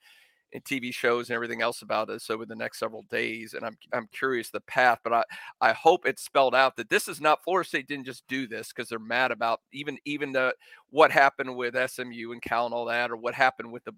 and 0.54 0.64
TV 0.64 0.94
shows 0.94 1.28
and 1.28 1.34
everything 1.34 1.60
else 1.60 1.82
about 1.82 2.08
this 2.08 2.30
over 2.30 2.46
the 2.46 2.54
next 2.54 2.78
several 2.78 3.02
days. 3.10 3.54
And 3.54 3.64
I'm 3.64 3.76
I'm 3.92 4.08
curious 4.12 4.50
the 4.50 4.60
path, 4.60 5.00
but 5.02 5.12
I 5.12 5.24
I 5.60 5.72
hope 5.72 6.06
it's 6.06 6.24
spelled 6.24 6.54
out 6.54 6.76
that 6.76 6.88
this 6.88 7.08
is 7.08 7.20
not 7.20 7.42
Florida 7.44 7.68
State 7.68 7.88
didn't 7.88 8.06
just 8.06 8.26
do 8.28 8.46
this 8.46 8.68
because 8.68 8.88
they're 8.88 8.98
mad 8.98 9.32
about 9.32 9.60
even 9.72 9.98
even 10.04 10.32
the 10.32 10.54
what 10.90 11.10
happened 11.10 11.54
with 11.56 11.74
SMU 11.90 12.32
and 12.32 12.40
Cal 12.40 12.66
and 12.66 12.74
all 12.74 12.86
that, 12.86 13.10
or 13.10 13.16
what 13.16 13.34
happened 13.34 13.72
with 13.72 13.84
the 13.84 13.92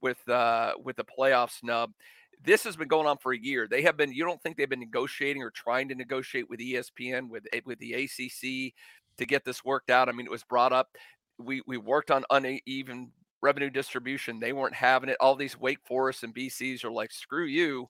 with 0.00 0.26
uh 0.28 0.72
with 0.82 0.96
the 0.96 1.04
playoff 1.04 1.50
snub. 1.50 1.92
This 2.42 2.64
has 2.64 2.76
been 2.76 2.88
going 2.88 3.06
on 3.06 3.18
for 3.18 3.32
a 3.32 3.38
year. 3.38 3.68
They 3.68 3.82
have 3.82 3.96
been. 3.96 4.12
You 4.12 4.24
don't 4.24 4.42
think 4.42 4.56
they've 4.56 4.68
been 4.68 4.80
negotiating 4.80 5.42
or 5.42 5.50
trying 5.50 5.88
to 5.88 5.94
negotiate 5.94 6.48
with 6.48 6.60
ESPN 6.60 7.28
with 7.28 7.44
with 7.64 7.78
the 7.78 7.92
ACC 7.94 8.74
to 9.18 9.26
get 9.26 9.44
this 9.44 9.64
worked 9.64 9.90
out? 9.90 10.08
I 10.08 10.12
mean, 10.12 10.26
it 10.26 10.32
was 10.32 10.44
brought 10.44 10.72
up 10.72 10.96
we 11.42 11.62
we 11.66 11.76
worked 11.76 12.10
on 12.10 12.24
uneven 12.30 13.10
revenue 13.42 13.70
distribution. 13.70 14.38
They 14.38 14.52
weren't 14.52 14.74
having 14.74 15.08
it. 15.08 15.16
All 15.20 15.34
these 15.34 15.58
Wake 15.58 15.80
Forest 15.84 16.24
and 16.24 16.34
BCs 16.34 16.84
are 16.84 16.92
like, 16.92 17.12
screw 17.12 17.46
you. 17.46 17.88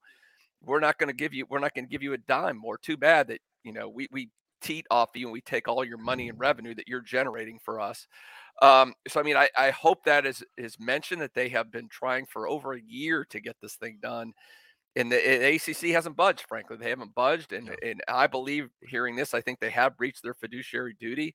We're 0.62 0.80
not 0.80 0.98
going 0.98 1.08
to 1.08 1.16
give 1.16 1.34
you. 1.34 1.46
We're 1.48 1.58
not 1.58 1.74
going 1.74 1.86
to 1.86 1.90
give 1.90 2.02
you 2.02 2.12
a 2.12 2.18
dime 2.18 2.56
more. 2.56 2.78
Too 2.78 2.96
bad 2.96 3.28
that 3.28 3.40
you 3.64 3.72
know 3.72 3.88
we 3.88 4.08
we 4.10 4.30
teat 4.60 4.86
off 4.90 5.10
you 5.14 5.26
and 5.26 5.32
we 5.32 5.40
take 5.40 5.68
all 5.68 5.84
your 5.84 5.98
money 5.98 6.28
and 6.28 6.38
revenue 6.38 6.74
that 6.74 6.86
you're 6.86 7.00
generating 7.00 7.58
for 7.58 7.80
us. 7.80 8.06
Um, 8.60 8.94
so 9.08 9.20
I 9.20 9.22
mean, 9.22 9.36
I, 9.36 9.48
I 9.56 9.70
hope 9.70 10.04
that 10.04 10.26
is 10.26 10.44
is 10.58 10.78
mentioned 10.78 11.22
that 11.22 11.34
they 11.34 11.48
have 11.48 11.70
been 11.70 11.88
trying 11.88 12.26
for 12.26 12.48
over 12.48 12.74
a 12.74 12.80
year 12.80 13.24
to 13.30 13.40
get 13.40 13.56
this 13.60 13.74
thing 13.74 13.98
done. 14.02 14.32
And 14.96 15.10
the, 15.10 15.16
the 15.16 15.54
ACC 15.54 15.94
hasn't 15.94 16.16
budged, 16.16 16.46
frankly. 16.48 16.76
They 16.76 16.90
haven't 16.90 17.14
budged. 17.14 17.52
And, 17.52 17.68
yeah. 17.68 17.90
and 17.90 18.00
I 18.08 18.26
believe 18.26 18.70
hearing 18.82 19.14
this, 19.14 19.34
I 19.34 19.40
think 19.40 19.60
they 19.60 19.70
have 19.70 19.96
breached 19.96 20.22
their 20.24 20.34
fiduciary 20.34 20.96
duty 20.98 21.34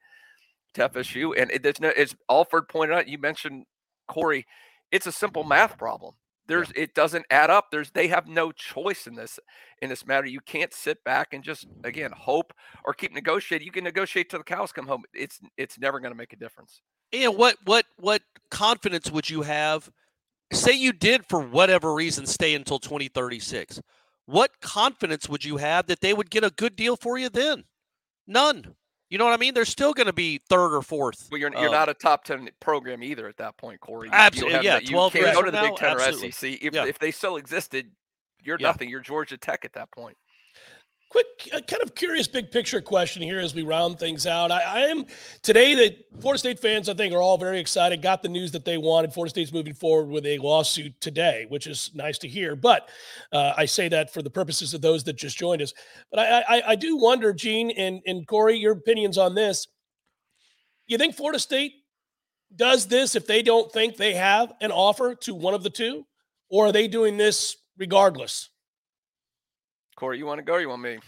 to 0.73 0.89
FSU. 0.89 1.33
And 1.37 1.49
it, 1.51 1.65
it's, 1.65 1.79
no, 1.79 1.89
as 1.97 2.15
Alford 2.29 2.67
pointed 2.67 2.95
out, 2.95 3.07
you 3.07 3.17
mentioned 3.17 3.65
Corey, 4.09 4.45
it's 4.91 5.07
a 5.07 5.11
simple 5.11 5.45
math 5.45 5.77
problem. 5.77 6.15
There's 6.47 6.69
yeah. 6.75 6.83
it 6.83 6.93
doesn't 6.93 7.25
add 7.31 7.49
up. 7.49 7.67
There's 7.71 7.89
they 7.91 8.07
have 8.09 8.27
no 8.27 8.51
choice 8.51 9.07
in 9.07 9.15
this 9.15 9.39
in 9.81 9.89
this 9.89 10.05
matter. 10.05 10.27
You 10.27 10.41
can't 10.41 10.73
sit 10.73 11.03
back 11.03 11.33
and 11.33 11.43
just 11.43 11.65
again 11.83 12.11
hope 12.15 12.53
or 12.83 12.93
keep 12.93 13.13
negotiating. 13.13 13.65
You 13.65 13.71
can 13.71 13.83
negotiate 13.83 14.29
till 14.29 14.39
the 14.39 14.45
cows 14.45 14.71
come 14.71 14.87
home. 14.87 15.03
It's 15.13 15.39
it's 15.57 15.79
never 15.79 15.99
going 15.99 16.11
to 16.11 16.17
make 16.17 16.33
a 16.33 16.37
difference. 16.37 16.81
And 17.13 17.37
what 17.37 17.57
what 17.65 17.85
what 17.97 18.21
confidence 18.49 19.11
would 19.11 19.29
you 19.29 19.43
have? 19.43 19.89
Say 20.53 20.73
you 20.73 20.93
did 20.93 21.25
for 21.25 21.39
whatever 21.39 21.93
reason 21.93 22.25
stay 22.25 22.53
until 22.55 22.79
2036. 22.79 23.81
What 24.25 24.59
confidence 24.61 25.27
would 25.29 25.43
you 25.43 25.57
have 25.57 25.87
that 25.87 26.01
they 26.01 26.13
would 26.13 26.29
get 26.29 26.43
a 26.43 26.49
good 26.49 26.75
deal 26.75 26.95
for 26.95 27.17
you 27.17 27.29
then? 27.29 27.63
None. 28.27 28.75
You 29.09 29.19
know 29.19 29.25
what 29.25 29.33
I 29.33 29.37
mean? 29.37 29.53
They're 29.53 29.65
still 29.65 29.93
going 29.93 30.07
to 30.07 30.13
be 30.13 30.41
third 30.49 30.75
or 30.75 30.81
fourth. 30.81 31.27
Well, 31.31 31.39
you're, 31.39 31.51
you're 31.51 31.67
um, 31.67 31.71
not 31.71 31.89
a 31.89 31.93
top 31.93 32.23
ten 32.23 32.49
program 32.59 33.03
either 33.03 33.27
at 33.27 33.37
that 33.37 33.55
point, 33.57 33.79
Corey. 33.79 34.09
absolutely, 34.11 34.65
yeah. 34.65 34.79
You 34.79 34.89
Twelve 34.89 35.13
can't 35.13 35.33
go 35.33 35.43
to 35.43 35.51
the 35.51 35.61
now, 35.61 35.69
Big 35.69 35.75
Ten 35.75 35.91
absolutely. 35.91 36.29
or 36.29 36.31
SEC 36.31 36.49
if, 36.61 36.73
yeah. 36.73 36.85
if 36.85 36.97
they 36.99 37.11
still 37.11 37.37
existed. 37.37 37.91
You're 38.43 38.57
Yeah. 38.59 38.67
nothing. 38.67 38.89
You're 38.89 39.01
Georgia 39.01 39.37
Tech 39.37 39.63
at 39.63 39.73
that 39.73 39.91
point. 39.91 40.17
Quick, 41.09 41.49
uh, 41.53 41.61
kind 41.61 41.81
of 41.81 41.95
curious, 41.95 42.27
big 42.27 42.51
picture 42.51 42.81
question 42.81 43.21
here 43.21 43.39
as 43.39 43.55
we 43.55 43.63
round 43.63 43.97
things 43.97 44.27
out. 44.27 44.51
I, 44.51 44.61
I 44.61 44.79
am 44.81 45.05
today 45.43 45.73
that 45.75 46.19
Florida 46.19 46.39
State 46.39 46.59
fans, 46.59 46.89
I 46.89 46.93
think, 46.93 47.13
are 47.13 47.21
all 47.21 47.37
very 47.37 47.59
excited. 47.59 48.01
Got 48.01 48.21
the 48.21 48.27
news 48.27 48.51
that 48.51 48.65
they 48.65 48.77
wanted. 48.77 49.13
Florida 49.13 49.29
State's 49.29 49.53
moving 49.53 49.73
forward 49.73 50.09
with 50.09 50.25
a 50.25 50.39
lawsuit 50.39 50.99
today, 50.99 51.45
which 51.47 51.67
is 51.67 51.91
nice 51.93 52.17
to 52.17 52.27
hear. 52.27 52.55
But 52.55 52.89
uh, 53.31 53.53
I 53.55 53.65
say 53.65 53.87
that 53.89 54.13
for 54.13 54.21
the 54.23 54.29
purposes 54.29 54.73
of 54.73 54.81
those 54.81 55.03
that 55.05 55.15
just 55.15 55.37
joined 55.37 55.61
us. 55.61 55.73
But 56.11 56.19
I, 56.19 56.41
I, 56.41 56.63
I 56.69 56.75
do 56.75 56.97
wonder, 56.97 57.31
Gene 57.33 57.71
and 57.71 58.01
and 58.05 58.27
Corey, 58.27 58.57
your 58.57 58.73
opinions 58.73 59.17
on 59.17 59.35
this. 59.35 59.67
You 60.87 60.97
think 60.97 61.15
Florida 61.15 61.39
State 61.39 61.73
does 62.55 62.87
this 62.87 63.15
if 63.15 63.25
they 63.27 63.41
don't 63.41 63.71
think 63.71 63.95
they 63.95 64.15
have 64.15 64.53
an 64.59 64.71
offer 64.71 65.15
to 65.15 65.35
one 65.35 65.53
of 65.53 65.63
the 65.63 65.69
two, 65.69 66.05
or 66.49 66.67
are 66.67 66.71
they 66.71 66.87
doing 66.87 67.15
this 67.15 67.55
regardless? 67.77 68.49
Corey, 69.95 70.17
you 70.17 70.25
want 70.25 70.39
to 70.39 70.43
go? 70.43 70.53
or 70.53 70.61
You 70.61 70.69
want 70.69 70.81
me? 70.81 70.99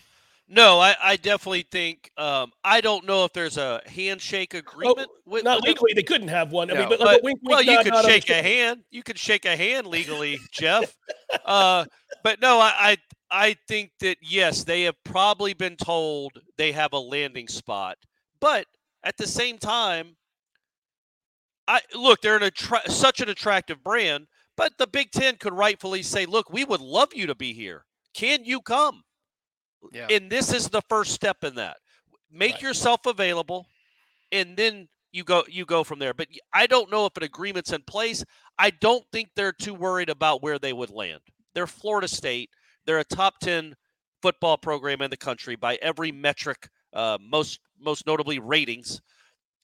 No, 0.49 0.79
I, 0.79 0.95
I 1.03 1.15
definitely 1.17 1.67
think 1.71 2.09
um, 2.17 2.51
I 2.63 2.79
don't 2.79 3.05
know 3.05 3.25
if 3.25 3.33
there's 3.33 3.57
a 3.57 3.81
handshake 3.85 4.53
agreement. 4.53 5.09
with, 5.25 5.43
Not 5.43 5.61
legally, 5.61 5.91
they 5.93 6.03
couldn't 6.03 6.29
have 6.29 6.53
one. 6.53 6.71
I 6.71 6.75
mean, 6.75 6.87
but, 6.87 6.99
but, 6.99 7.05
but 7.05 7.23
wink, 7.23 7.39
wink, 7.43 7.49
well, 7.49 7.61
you 7.61 7.77
could 7.83 7.93
shake 8.05 8.29
a 8.29 8.35
understand. 8.35 8.45
hand. 8.45 8.83
You 8.89 9.03
could 9.03 9.19
shake 9.19 9.43
a 9.45 9.57
hand 9.57 9.87
legally, 9.87 10.39
Jeff. 10.51 10.95
Uh, 11.45 11.83
but 12.23 12.41
no, 12.41 12.57
I, 12.59 12.73
I 12.79 12.97
I 13.29 13.55
think 13.67 13.91
that 13.99 14.17
yes, 14.21 14.63
they 14.63 14.83
have 14.83 14.95
probably 15.03 15.53
been 15.53 15.75
told 15.75 16.31
they 16.57 16.71
have 16.71 16.93
a 16.93 16.99
landing 16.99 17.49
spot. 17.49 17.97
But 18.39 18.65
at 19.03 19.17
the 19.17 19.27
same 19.27 19.57
time, 19.57 20.15
I 21.67 21.81
look, 21.93 22.21
they're 22.21 22.37
an 22.37 22.43
attra- 22.43 22.89
such 22.89 23.19
an 23.19 23.27
attractive 23.27 23.83
brand. 23.83 24.27
But 24.55 24.77
the 24.77 24.87
Big 24.87 25.11
Ten 25.11 25.35
could 25.35 25.53
rightfully 25.53 26.01
say, 26.01 26.25
"Look, 26.25 26.49
we 26.49 26.63
would 26.63 26.81
love 26.81 27.13
you 27.13 27.27
to 27.27 27.35
be 27.35 27.51
here. 27.53 27.83
Can 28.17 28.43
you 28.43 28.61
come?" 28.61 29.03
Yeah. 29.93 30.07
And 30.09 30.29
this 30.29 30.51
is 30.51 30.67
the 30.67 30.81
first 30.89 31.13
step 31.13 31.43
in 31.43 31.55
that. 31.55 31.77
Make 32.31 32.55
Right. 32.55 32.61
yourself 32.63 33.05
available, 33.05 33.67
and 34.31 34.57
then 34.57 34.89
you 35.11 35.23
go 35.23 35.45
you 35.47 35.65
go 35.65 35.83
from 35.83 35.99
there. 35.99 36.13
But 36.13 36.27
I 36.53 36.67
don't 36.67 36.91
know 36.91 37.05
if 37.05 37.15
an 37.15 37.23
agreement's 37.23 37.71
in 37.71 37.83
place. 37.83 38.23
I 38.57 38.71
don't 38.71 39.05
think 39.11 39.29
they're 39.35 39.53
too 39.53 39.73
worried 39.73 40.09
about 40.09 40.41
where 40.43 40.59
they 40.59 40.73
would 40.73 40.89
land. 40.89 41.21
They're 41.53 41.67
Florida 41.67 42.07
State. 42.07 42.49
They're 42.85 42.99
a 42.99 43.03
top 43.05 43.39
ten 43.39 43.75
football 44.21 44.57
program 44.57 45.01
in 45.01 45.09
the 45.11 45.17
country 45.17 45.55
by 45.55 45.75
every 45.75 46.11
metric, 46.11 46.67
uh, 46.93 47.17
most 47.21 47.59
most 47.79 48.05
notably 48.07 48.39
ratings. 48.39 48.99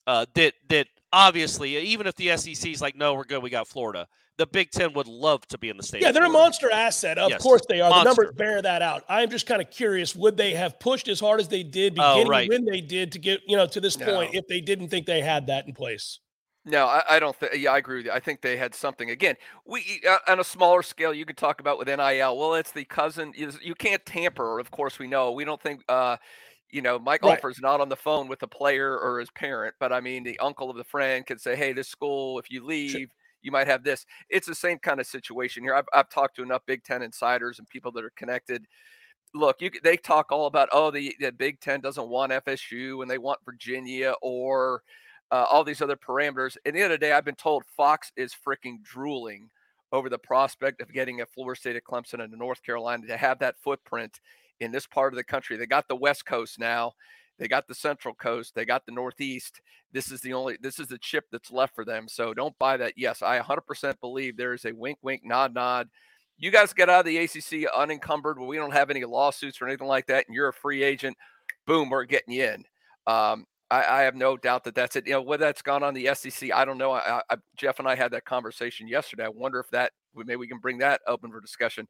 Uh, 0.06 0.26
that 0.34 0.54
that 0.68 0.86
obviously, 1.12 1.76
even 1.76 2.06
if 2.06 2.14
the 2.14 2.36
SEC 2.36 2.70
is 2.72 2.80
like, 2.80 2.96
no, 2.96 3.14
we're 3.14 3.24
good, 3.24 3.42
we 3.42 3.50
got 3.50 3.68
Florida. 3.68 4.06
The 4.36 4.46
Big 4.46 4.70
Ten 4.70 4.92
would 4.94 5.06
love 5.06 5.46
to 5.48 5.58
be 5.58 5.68
in 5.68 5.76
the 5.76 5.82
state. 5.82 6.02
Yeah, 6.02 6.10
they're 6.10 6.24
a 6.24 6.28
monster 6.28 6.70
asset. 6.70 7.18
Of 7.18 7.30
Yes, 7.30 7.40
course 7.42 7.62
they 7.68 7.80
are. 7.80 7.90
The 7.90 8.02
numbers 8.02 8.32
bear 8.32 8.60
that 8.60 8.82
out. 8.82 9.04
I'm 9.08 9.30
just 9.30 9.46
kind 9.46 9.62
of 9.62 9.70
curious, 9.70 10.16
would 10.16 10.36
they 10.36 10.54
have 10.54 10.80
pushed 10.80 11.06
as 11.06 11.20
hard 11.20 11.40
as 11.40 11.46
they 11.48 11.62
did 11.62 11.94
Oh, 11.98 12.14
beginning 12.14 12.28
right. 12.28 12.48
when 12.48 12.64
they 12.64 12.80
did 12.80 13.12
to 13.12 13.20
get, 13.20 13.40
you 13.46 13.56
know, 13.56 13.66
to 13.66 13.80
this 13.80 13.96
No. 13.96 14.06
point 14.06 14.34
if 14.34 14.44
they 14.48 14.60
didn't 14.60 14.88
think 14.88 15.06
they 15.06 15.20
had 15.20 15.46
that 15.46 15.66
in 15.68 15.74
place? 15.74 16.18
No, 16.64 16.86
I, 16.86 17.02
I 17.10 17.18
don't 17.20 17.36
think. 17.36 17.54
Yeah, 17.56 17.72
I 17.72 17.78
agree 17.78 17.98
with 17.98 18.06
you. 18.06 18.12
I 18.12 18.18
think 18.20 18.40
they 18.40 18.56
had 18.56 18.74
something. 18.74 19.10
Again, 19.10 19.36
we 19.66 20.00
uh, 20.08 20.16
on 20.26 20.40
a 20.40 20.44
smaller 20.44 20.82
scale, 20.82 21.12
you 21.14 21.26
could 21.26 21.36
talk 21.36 21.60
about 21.60 21.78
with 21.78 21.86
NIL. 21.88 22.36
Well, 22.38 22.54
it's 22.54 22.72
the 22.72 22.86
cousin. 22.86 23.32
You, 23.36 23.52
you 23.62 23.74
can't 23.74 24.04
tamper. 24.06 24.58
Of 24.58 24.70
course, 24.70 24.98
we 24.98 25.06
know. 25.06 25.32
We 25.32 25.44
don't 25.44 25.60
think. 25.62 25.82
uh 25.88 26.16
you 26.70 26.82
know, 26.82 26.98
Mike 26.98 27.22
Right. 27.22 27.34
Alford's 27.36 27.60
not 27.60 27.80
on 27.80 27.88
the 27.88 27.94
phone 27.94 28.26
with 28.26 28.40
the 28.40 28.48
player 28.48 28.98
or 28.98 29.20
his 29.20 29.30
parent, 29.30 29.76
but 29.78 29.92
I 29.92 30.00
mean, 30.00 30.24
the 30.24 30.36
uncle 30.40 30.70
of 30.70 30.76
the 30.76 30.82
friend 30.82 31.24
could 31.24 31.40
say, 31.40 31.54
"Hey, 31.54 31.72
this 31.72 31.86
school, 31.86 32.36
if 32.40 32.50
you 32.50 32.64
leave, 32.64 33.10
you 33.44 33.52
might 33.52 33.68
have 33.68 33.84
this." 33.84 34.06
It's 34.28 34.46
the 34.46 34.54
same 34.54 34.78
kind 34.78 35.00
of 35.00 35.06
situation 35.06 35.62
here. 35.62 35.74
I've, 35.74 35.88
I've 35.92 36.08
talked 36.08 36.36
to 36.36 36.42
enough 36.42 36.62
Big 36.66 36.82
Ten 36.82 37.02
insiders 37.02 37.58
and 37.58 37.68
people 37.68 37.92
that 37.92 38.04
are 38.04 38.12
connected. 38.16 38.66
Look, 39.34 39.60
you, 39.60 39.70
they 39.82 39.96
talk 39.96 40.30
all 40.30 40.46
about, 40.46 40.68
oh, 40.72 40.90
the, 40.90 41.14
the 41.18 41.32
Big 41.32 41.60
Ten 41.60 41.80
doesn't 41.80 42.08
want 42.08 42.32
FSU 42.32 43.02
and 43.02 43.10
they 43.10 43.18
want 43.18 43.40
Virginia 43.44 44.14
or 44.22 44.82
uh, 45.30 45.46
all 45.50 45.64
these 45.64 45.82
other 45.82 45.96
parameters. 45.96 46.56
At 46.64 46.74
the 46.74 46.82
end 46.82 46.92
of 46.92 47.00
the 47.00 47.06
day, 47.06 47.12
I've 47.12 47.24
been 47.24 47.34
told 47.34 47.64
Fox 47.76 48.12
is 48.16 48.34
freaking 48.34 48.82
drooling 48.82 49.50
over 49.92 50.08
the 50.08 50.18
prospect 50.18 50.80
of 50.80 50.92
getting 50.92 51.20
a 51.20 51.26
Florida 51.26 51.58
State 51.58 51.76
at 51.76 51.84
Clemson 51.84 52.22
and 52.22 52.32
North 52.32 52.62
Carolina 52.62 53.06
to 53.06 53.16
have 53.16 53.38
that 53.40 53.56
footprint 53.62 54.20
in 54.60 54.72
this 54.72 54.86
part 54.86 55.12
of 55.12 55.16
the 55.16 55.24
country. 55.24 55.56
They 55.56 55.66
got 55.66 55.88
the 55.88 55.96
West 55.96 56.26
Coast 56.26 56.58
now. 56.58 56.92
They 57.38 57.48
got 57.48 57.66
the 57.66 57.74
Central 57.74 58.14
Coast. 58.14 58.54
They 58.54 58.64
got 58.64 58.86
the 58.86 58.92
Northeast. 58.92 59.60
This 59.92 60.10
is 60.10 60.20
the 60.20 60.32
only. 60.32 60.56
This 60.60 60.78
is 60.78 60.88
the 60.88 60.98
chip 60.98 61.24
that's 61.32 61.50
left 61.50 61.74
for 61.74 61.84
them. 61.84 62.06
So 62.08 62.34
don't 62.34 62.58
buy 62.58 62.76
that. 62.76 62.94
Yes, 62.96 63.22
I 63.22 63.40
100% 63.40 64.00
believe 64.00 64.36
there 64.36 64.54
is 64.54 64.64
a 64.64 64.72
wink, 64.72 64.98
wink, 65.02 65.22
nod, 65.24 65.54
nod. 65.54 65.88
You 66.38 66.50
guys 66.50 66.72
get 66.72 66.90
out 66.90 67.00
of 67.00 67.06
the 67.06 67.18
ACC 67.18 67.68
unencumbered. 67.74 68.38
Where 68.38 68.48
we 68.48 68.56
don't 68.56 68.72
have 68.72 68.90
any 68.90 69.04
lawsuits 69.04 69.60
or 69.60 69.66
anything 69.66 69.88
like 69.88 70.06
that, 70.06 70.26
and 70.26 70.34
you're 70.34 70.48
a 70.48 70.52
free 70.52 70.82
agent. 70.82 71.16
Boom, 71.66 71.90
we're 71.90 72.04
getting 72.04 72.34
you 72.34 72.44
in. 72.44 72.64
Um, 73.06 73.46
I, 73.70 73.84
I 73.84 74.02
have 74.02 74.14
no 74.14 74.36
doubt 74.36 74.64
that 74.64 74.74
that's 74.74 74.96
it. 74.96 75.06
You 75.06 75.14
know, 75.14 75.22
whether 75.22 75.46
that's 75.46 75.62
gone 75.62 75.82
on 75.82 75.94
the 75.94 76.10
SEC, 76.14 76.52
I 76.52 76.64
don't 76.64 76.78
know. 76.78 76.92
I, 76.92 77.22
I, 77.30 77.36
Jeff 77.56 77.78
and 77.78 77.88
I 77.88 77.94
had 77.94 78.12
that 78.12 78.24
conversation 78.24 78.86
yesterday. 78.86 79.24
I 79.24 79.28
wonder 79.28 79.58
if 79.58 79.70
that 79.70 79.92
maybe 80.14 80.36
we 80.36 80.48
can 80.48 80.58
bring 80.58 80.78
that 80.78 81.00
open 81.06 81.30
for 81.30 81.40
discussion. 81.40 81.88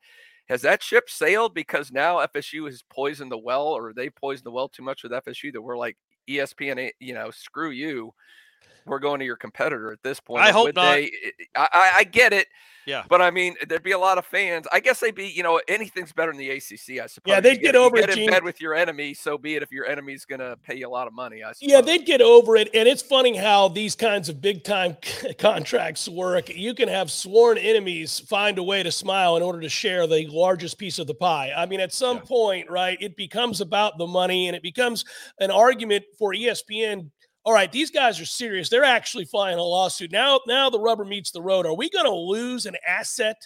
Has 0.48 0.62
that 0.62 0.82
ship 0.82 1.08
sailed 1.08 1.54
because 1.54 1.90
now 1.90 2.24
FSU 2.26 2.66
has 2.66 2.82
poisoned 2.90 3.32
the 3.32 3.38
well, 3.38 3.66
or 3.66 3.92
they 3.94 4.10
poisoned 4.10 4.46
the 4.46 4.50
well 4.50 4.68
too 4.68 4.82
much 4.82 5.02
with 5.02 5.12
FSU 5.12 5.52
that 5.52 5.62
we're 5.62 5.78
like 5.78 5.96
ESPN, 6.28 6.90
you 7.00 7.14
know, 7.14 7.30
screw 7.30 7.70
you. 7.70 8.12
We're 8.86 8.98
going 8.98 9.20
to 9.20 9.24
your 9.24 9.36
competitor 9.36 9.92
at 9.92 10.02
this 10.02 10.20
point. 10.20 10.44
I 10.44 10.50
hope 10.50 10.66
would 10.66 10.74
not. 10.74 10.94
They, 10.94 11.04
eh, 11.04 11.30
eh, 11.40 11.44
I, 11.56 11.68
I, 11.72 11.92
I 11.98 12.04
get 12.04 12.32
it. 12.32 12.48
Yeah. 12.86 13.04
But 13.08 13.22
I 13.22 13.30
mean, 13.30 13.54
there'd 13.66 13.82
be 13.82 13.92
a 13.92 13.98
lot 13.98 14.18
of 14.18 14.26
fans. 14.26 14.66
I 14.70 14.80
guess 14.80 15.00
they'd 15.00 15.14
be, 15.14 15.26
you 15.28 15.42
know, 15.42 15.60
anything's 15.68 16.12
better 16.12 16.32
than 16.32 16.38
the 16.38 16.50
ACC, 16.50 17.02
I 17.02 17.06
suppose. 17.06 17.32
Yeah, 17.32 17.40
they'd 17.40 17.60
get 17.60 17.74
you 17.74 17.80
over 17.80 17.96
it, 17.96 18.06
Get 18.08 18.18
in 18.18 18.30
bed 18.30 18.44
with 18.44 18.60
your 18.60 18.74
enemy, 18.74 19.14
so 19.14 19.38
be 19.38 19.54
it. 19.54 19.62
If 19.62 19.72
your 19.72 19.86
enemy's 19.86 20.24
going 20.24 20.40
to 20.40 20.58
pay 20.62 20.76
you 20.76 20.86
a 20.86 20.90
lot 20.90 21.06
of 21.06 21.14
money, 21.14 21.42
I 21.42 21.52
suppose. 21.52 21.70
Yeah, 21.70 21.80
they'd 21.80 22.04
get 22.04 22.20
over 22.20 22.56
it. 22.56 22.68
And 22.74 22.86
it's 22.86 23.02
funny 23.02 23.36
how 23.36 23.68
these 23.68 23.94
kinds 23.94 24.28
of 24.28 24.40
big 24.40 24.64
time 24.64 24.96
contracts 25.38 26.08
work. 26.08 26.50
You 26.50 26.74
can 26.74 26.88
have 26.88 27.10
sworn 27.10 27.58
enemies 27.58 28.18
find 28.20 28.58
a 28.58 28.62
way 28.62 28.82
to 28.82 28.92
smile 28.92 29.36
in 29.36 29.42
order 29.42 29.60
to 29.60 29.68
share 29.68 30.06
the 30.06 30.26
largest 30.26 30.78
piece 30.78 30.98
of 30.98 31.06
the 31.06 31.14
pie. 31.14 31.52
I 31.56 31.66
mean, 31.66 31.80
at 31.80 31.92
some 31.92 32.18
Yeah. 32.18 32.22
point, 32.24 32.70
right, 32.70 32.98
it 33.00 33.16
becomes 33.16 33.60
about 33.60 33.96
the 33.98 34.06
money 34.06 34.48
and 34.48 34.56
it 34.56 34.62
becomes 34.62 35.04
an 35.40 35.50
argument 35.50 36.04
for 36.18 36.34
ESPN. 36.34 37.10
All 37.44 37.52
right, 37.52 37.70
these 37.70 37.90
guys 37.90 38.20
are 38.20 38.24
serious. 38.26 38.68
They're 38.68 38.84
actually 38.84 39.26
filing 39.26 39.58
a 39.58 39.62
lawsuit. 39.62 40.10
Now, 40.12 40.40
now 40.46 40.70
the 40.70 40.80
rubber 40.80 41.04
meets 41.04 41.30
the 41.30 41.42
road. 41.42 41.66
Are 41.66 41.74
we 41.74 41.90
going 41.90 42.06
to 42.06 42.10
lose 42.10 42.64
an 42.66 42.76
asset 42.88 43.36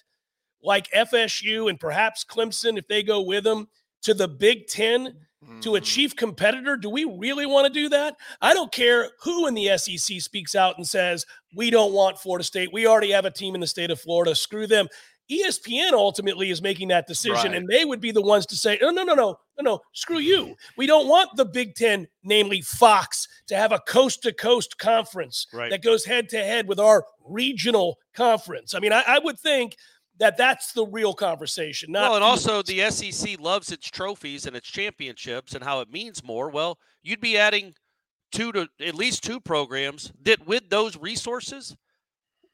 like 0.62 0.88
FSU 0.93 1.69
and 1.69 1.78
perhaps 1.81 2.25
Clemson 2.25 2.78
if 2.78 2.87
they 2.87 3.02
go 3.02 3.21
with 3.23 3.45
them 3.45 3.69
to 4.02 4.14
the 4.14 4.28
Big 4.28 4.67
Ten? 4.69 5.14
to 5.61 5.76
a 5.76 5.81
Mm. 5.81 5.85
chief 5.85 6.17
competitor? 6.17 6.76
Do 6.76 6.90
we 6.90 7.05
really 7.05 7.47
want 7.47 7.69
to 7.69 7.73
do 7.73 7.88
that? 7.90 8.17
I 8.40 8.55
don't 8.55 8.73
care 8.73 9.12
who 9.23 9.47
in 9.47 9.55
the 9.55 9.69
SEC 9.69 10.19
speaks 10.21 10.57
out 10.57 10.76
and 10.78 10.85
says, 10.87 11.25
we 11.55 11.71
don't 11.71 11.93
want 11.93 12.19
Florida 12.19 12.43
State. 12.43 12.73
We 12.73 12.88
already 12.88 13.12
have 13.12 13.25
a 13.25 13.31
team 13.31 13.55
in 13.55 13.61
the 13.61 13.67
state 13.69 13.93
of 13.93 14.00
Florida. 14.00 14.35
Screw 14.35 14.67
them. 14.67 14.88
ESPN 15.30 15.92
ultimately 15.92 16.50
is 16.50 16.62
making 16.62 16.88
that 16.88 17.06
decision, 17.06 17.52
Right. 17.52 17.54
and 17.56 17.68
they 17.68 17.85
would 17.85 18.00
be 18.00 18.11
the 18.12 18.23
ones 18.23 18.47
to 18.47 18.56
say, 18.56 18.78
no, 18.80 18.90
no, 18.90 19.04
no, 19.04 19.14
no, 19.14 19.38
no, 19.58 19.62
no, 19.62 19.80
screw 19.92 20.18
you. 20.18 20.56
We 20.76 20.87
don't 20.87 21.06
want 21.08 21.37
the 21.37 21.44
Big 21.44 21.75
Ten, 21.75 22.08
namely 22.23 22.62
Fox, 22.62 23.28
to 23.49 23.56
have 23.56 23.73
a 23.73 23.78
coast 23.80 24.23
to 24.23 24.32
coast 24.32 24.78
conference 24.78 25.47
Right. 25.52 25.70
that 25.70 25.82
goes 25.82 26.04
head 26.04 26.28
to 26.30 26.38
head 26.38 26.66
with 26.66 26.80
our 26.80 27.04
regional 27.26 27.99
conference. 28.14 28.75
I 28.75 28.80
mean, 28.80 28.92
I, 28.92 29.02
I 29.06 29.18
would 29.18 29.38
think 29.38 29.76
that 30.18 30.37
that's 30.37 30.73
the 30.73 30.87
real 30.87 31.14
conversation. 31.14 31.92
Not 31.92 32.02
well, 32.02 32.14
and 32.16 32.25
also 32.25 32.62
the 32.62 32.90
SEC 32.90 33.38
loves 33.38 33.70
its 33.70 33.88
trophies 33.90 34.47
and 34.47 34.56
its 34.56 34.68
championships 34.68 35.54
and 35.54 35.62
how 35.62 35.80
it 35.80 35.90
means 35.92 36.25
more. 36.25 36.50
Well, 36.50 36.78
you'd 37.02 37.20
be 37.20 37.38
adding 37.38 37.75
two 38.32 38.50
to 38.52 38.68
at 38.80 38.94
least 38.94 39.23
two 39.23 39.40
programs 39.40 40.12
that 40.23 40.44
with 40.47 40.68
those 40.70 40.97
resources 40.97 41.76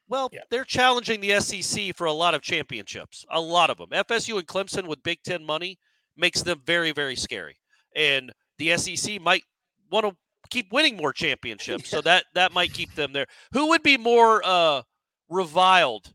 well, 0.08 0.28
yeah. 0.32 0.40
they're 0.50 0.64
challenging 0.64 1.20
the 1.20 1.40
SEC 1.40 1.96
for 1.96 2.06
a 2.06 2.12
lot 2.12 2.34
of 2.34 2.42
championships, 2.42 3.24
a 3.30 3.40
lot 3.40 3.70
of 3.70 3.78
them. 3.78 3.88
FSU 3.90 4.38
and 4.38 4.46
Clemson 4.46 4.86
with 4.86 5.02
Big 5.02 5.22
Ten 5.22 5.44
money 5.44 5.78
makes 6.16 6.42
them 6.42 6.60
very, 6.64 6.92
very 6.92 7.16
scary, 7.16 7.56
and 7.96 8.32
the 8.58 8.76
SEC 8.76 9.20
might 9.20 9.42
want 9.90 10.06
to 10.06 10.16
keep 10.50 10.72
winning 10.72 10.96
more 10.96 11.12
championships, 11.14 11.88
so 11.88 12.00
that 12.02 12.24
that 12.34 12.52
might 12.52 12.72
keep 12.72 12.94
them 12.94 13.12
there. 13.12 13.26
Who 13.52 13.68
would 13.68 13.82
be 13.82 13.96
more 13.96 14.42
uh, 14.44 14.82
reviled 15.28 16.12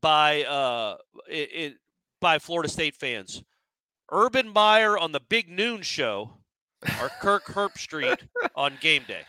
by 0.00 0.44
uh, 0.44 0.96
it, 1.28 1.48
it, 1.52 1.74
by 2.20 2.38
Florida 2.38 2.68
State 2.68 2.96
fans? 2.96 3.42
Urban 4.10 4.50
Meyer 4.52 4.96
on 4.96 5.12
the 5.12 5.20
Big 5.20 5.50
Noon 5.50 5.82
Show 5.82 6.38
or 7.00 7.10
Kirk 7.20 7.44
Herbstreit 7.48 8.20
on 8.54 8.78
game 8.80 9.04
day? 9.06 9.22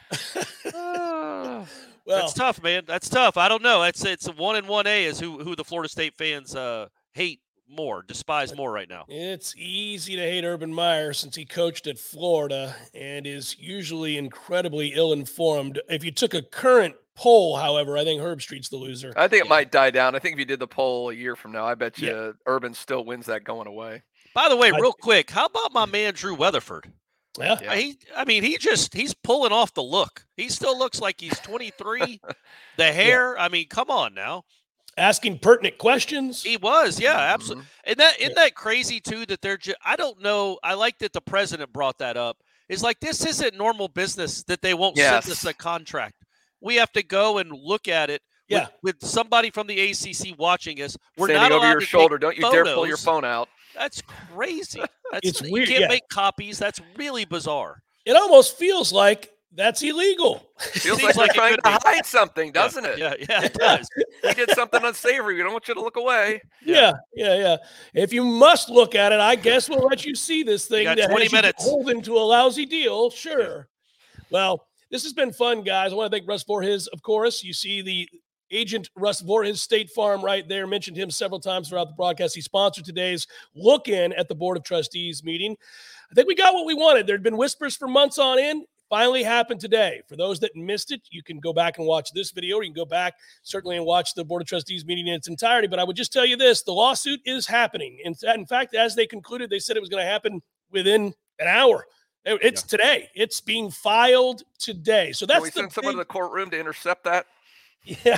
well, 2.10 2.20
that's 2.20 2.34
tough, 2.34 2.62
man. 2.62 2.84
That's 2.86 3.10
tough. 3.10 3.38
I 3.38 3.48
don't 3.48 3.64
know. 3.64 3.84
It's 3.84 4.04
it's 4.04 4.28
one 4.28 4.56
and 4.56 4.68
one 4.68 4.88
A 4.88 5.06
is 5.06 5.20
who 5.20 5.44
who 5.44 5.56
the 5.56 5.64
Florida 5.64 5.90
State 5.90 6.16
fans 6.18 6.56
uh, 6.56 6.88
hate 7.14 7.40
more, 7.70 8.04
despise 8.08 8.56
more 8.56 8.72
right 8.72 8.90
now. 8.90 9.06
It's 9.08 9.56
easy 9.56 10.16
to 10.16 10.22
hate 10.22 10.44
Urban 10.44 10.74
Meyer 10.74 11.14
since 11.14 11.36
he 11.36 11.46
coached 11.46 11.88
at 11.88 12.00
Florida 12.00 12.76
and 12.94 13.28
is 13.28 13.56
usually 13.60 14.18
incredibly 14.18 14.94
ill-informed. 14.96 15.80
If 15.88 16.04
you 16.04 16.12
took 16.12 16.34
a 16.34 16.42
current 16.42 16.96
poll, 17.16 17.58
however, 17.58 17.98
I 17.98 18.04
think 18.04 18.22
Herbstreit's 18.22 18.70
the 18.70 18.78
loser. 18.78 19.14
I 19.16 19.28
think 19.28 19.44
it 19.44 19.46
yeah. 19.46 19.50
might 19.50 19.72
die 19.72 19.92
down. 19.92 20.16
I 20.16 20.20
think 20.20 20.34
if 20.34 20.40
you 20.40 20.46
did 20.46 20.60
the 20.60 20.68
poll 20.68 21.12
a 21.12 21.14
year 21.14 21.36
from 21.36 21.52
now, 21.52 21.66
I 21.66 21.76
bet 21.76 22.00
you 22.00 22.08
yeah. 22.08 22.32
Urban 22.48 22.74
still 22.74 23.06
wins 23.06 23.28
that 23.28 23.44
going 23.44 23.68
away. 23.68 24.02
By 24.34 24.50
the 24.50 24.58
way, 24.58 24.72
real 24.72 24.94
I, 24.98 25.02
quick, 25.02 25.30
how 25.30 25.46
about 25.46 25.74
my 25.74 25.86
man 25.86 26.14
Drew 26.14 26.34
Weatherford? 26.34 26.92
Yeah. 27.38 27.58
yeah. 27.62 27.76
He 27.76 27.98
I 28.16 28.26
mean, 28.26 28.44
he 28.44 28.58
just 28.58 28.94
he's 28.94 29.14
pulling 29.14 29.52
off 29.52 29.74
the 29.74 29.84
look. 29.84 30.26
He 30.36 30.50
still 30.50 30.78
looks 30.78 31.00
like 31.00 31.20
he's 31.20 31.40
23. 31.40 32.22
the 32.78 32.92
hair, 32.92 33.36
yeah. 33.36 33.44
I 33.44 33.50
mean, 33.50 33.68
come 33.68 33.90
on 33.90 34.14
now. 34.14 34.44
Asking 34.98 35.40
pertinent 35.40 35.78
questions. 35.78 36.44
He 36.44 36.58
was, 36.58 37.00
yeah, 37.00 37.14
mm-hmm. 37.14 37.34
absolutely. 37.34 37.66
And 37.86 37.98
that 37.98 38.20
isn't 38.20 38.36
yeah. 38.36 38.44
that 38.44 38.56
crazy 38.56 39.00
too 39.00 39.26
that 39.28 39.42
they're 39.42 39.58
just 39.58 39.78
I 39.86 39.96
don't 39.96 40.22
know. 40.22 40.60
I 40.64 40.74
like 40.74 40.98
that 41.00 41.14
the 41.14 41.22
president 41.22 41.72
brought 41.72 42.00
that 42.00 42.18
up. 42.18 42.38
Is 42.68 42.84
like 42.84 43.00
this 43.00 43.26
isn't 43.26 43.56
normal 43.56 43.88
business 43.88 44.44
that 44.44 44.62
they 44.62 44.74
won't 44.74 44.98
yes. 44.98 45.26
send 45.26 45.32
us 45.32 45.46
a 45.46 45.54
contract. 45.54 46.16
We 46.62 46.76
have 46.76 46.92
to 46.94 47.04
go 47.04 47.38
and 47.38 47.52
look 47.52 47.88
at 47.88 48.10
it 48.10 48.22
yeah. 48.50 48.68
With, 48.82 48.96
with, 49.02 49.10
somebody 49.10 49.52
from 49.52 49.68
the 49.68 49.80
ACC 49.80 50.38
watching 50.38 50.82
us. 50.82 50.98
We're 51.18 51.28
Standing 51.28 51.50
not 51.50 51.64
over 51.64 51.72
your 51.72 51.82
shoulder. 51.82 52.18
Don't 52.18 52.36
you 52.36 52.42
photos. 52.42 52.66
dare 52.66 52.76
pull 52.76 52.88
your 52.88 52.98
phone 52.98 53.24
out. 53.24 53.48
That's 53.76 54.02
crazy. 54.02 54.82
That's, 55.12 55.28
it's 55.28 55.42
weird. 55.42 55.68
You 55.68 55.74
can't 55.74 55.82
yeah. 55.82 55.88
make 55.88 56.08
copies. 56.10 56.60
That's 56.60 56.82
really 56.96 57.26
bizarre. 57.26 57.82
It 58.06 58.16
almost 58.16 58.58
feels 58.58 58.94
like 58.94 59.32
that's 59.54 59.82
illegal. 59.82 60.48
Feels 60.60 61.02
like, 61.04 61.16
like 61.16 61.34
trying 61.34 61.56
to 61.56 61.62
be. 61.64 61.70
hide 61.70 62.06
something, 62.06 62.52
doesn't 62.52 62.84
yeah, 62.84 62.90
it? 62.90 63.00
Yeah, 63.00 63.14
yeah, 63.30 63.46
it 63.46 63.54
does. 63.56 63.90
he 64.24 64.34
did 64.34 64.52
something 64.52 64.84
unsavory. 64.84 65.36
We 65.36 65.42
don't 65.42 65.52
want 65.52 65.68
you 65.68 65.74
to 65.74 65.82
look 65.82 65.98
away. 65.98 66.42
Yeah, 66.64 66.94
yeah, 67.16 67.36
yeah. 67.36 67.58
If 67.94 68.14
you 68.14 68.24
must 68.24 68.70
look 68.70 68.94
at 68.94 69.12
it, 69.12 69.20
I 69.20 69.36
guess 69.36 69.68
we'll 69.70 69.88
let 69.88 70.06
you 70.06 70.16
see 70.16 70.44
this 70.44 70.68
thing 70.68 70.86
that 70.86 71.10
20 71.10 71.30
minutes. 71.30 71.64
holding 71.64 72.02
to 72.04 72.18
a 72.18 72.20
lousy 72.20 72.66
deal. 72.66 73.10
Sure. 73.10 73.68
Well, 74.30 74.68
this 74.92 75.04
has 75.04 75.14
been 75.14 75.34
fun, 75.34 75.64
guys. 75.64 75.92
I 75.92 75.96
want 75.96 76.12
to 76.12 76.16
thank 76.18 76.30
Russ 76.30 76.44
for 76.44 76.62
his, 76.62 76.88
of 76.88 77.02
course. 77.02 77.44
You 77.44 77.54
see 77.54 77.82
the 77.82 78.08
agent 78.52 78.90
Russ 78.96 79.22
Vorhiz 79.22 79.58
State 79.58 79.90
Farm 79.90 80.24
right 80.24 80.48
there. 80.48 80.68
Mentioned 80.68 80.98
him 80.98 81.10
several 81.10 81.40
times 81.40 81.70
throughout 81.70 81.88
the 81.88 81.96
broadcast. 81.96 82.36
He 82.36 82.42
sponsored 82.42 82.86
today's 82.86 83.28
look 83.56 83.88
in 83.88 84.14
at 84.14 84.28
the 84.28 84.36
Board 84.36 84.58
of 84.58 84.64
Trustees 84.64 85.24
meeting. 85.24 85.56
I 86.12 86.16
think 86.16 86.28
we 86.28 86.36
got 86.36 86.54
what 86.54 86.66
we 86.66 86.74
wanted. 86.74 87.06
There'd 87.08 87.24
been 87.24 87.38
whispers 87.38 87.76
for 87.76 87.88
months 87.88 88.18
on 88.18 88.40
end. 88.40 88.64
Finally 88.90 89.22
happened 89.22 89.60
today. 89.60 90.02
For 90.08 90.16
those 90.16 90.40
that 90.40 90.56
missed 90.56 90.92
it, 90.92 91.02
you 91.12 91.22
can 91.22 91.40
go 91.40 91.54
back 91.54 91.78
and 91.78 91.86
watch 91.86 92.12
this 92.12 92.32
video, 92.32 92.58
or 92.58 92.64
you 92.64 92.70
can 92.70 92.76
go 92.76 92.86
back 92.86 93.14
certainly 93.44 93.78
and 93.78 93.86
watch 93.86 94.16
the 94.16 94.26
Board 94.26 94.42
of 94.42 94.48
Trustees 94.48 94.84
meeting 94.84 95.06
in 95.06 95.14
its 95.14 95.28
entirety. 95.28 95.68
But 95.68 95.78
I 95.78 95.84
would 95.84 95.96
just 95.96 96.12
tell 96.12 96.26
you 96.26 96.36
this 96.36 96.64
the 96.64 96.72
lawsuit 96.72 97.20
is 97.24 97.46
happening. 97.46 98.00
In, 98.04 98.16
in 98.34 98.48
fact, 98.48 98.74
as 98.74 98.96
they 98.96 99.06
concluded, 99.06 99.52
they 99.52 99.60
said 99.60 99.78
it 99.78 99.82
was 99.82 99.90
going 99.90 100.04
to 100.04 100.10
happen 100.10 100.42
within 100.72 101.14
an 101.38 101.48
hour. 101.48 101.86
It's 102.26 102.64
yeah. 102.64 102.68
today. 102.68 103.10
It's 103.14 103.40
being 103.40 103.70
filed 103.70 104.42
today. 104.58 105.12
So 105.12 105.28
that's 105.28 105.38
Can 105.38 105.44
we 105.44 105.52
send 105.52 105.68
big... 105.68 105.74
someone 105.74 105.94
to 105.94 106.00
the 106.00 106.06
courtroom 106.06 106.50
to 106.50 106.60
intercept 106.60 107.04
that. 107.04 107.28
Yeah, 107.84 108.18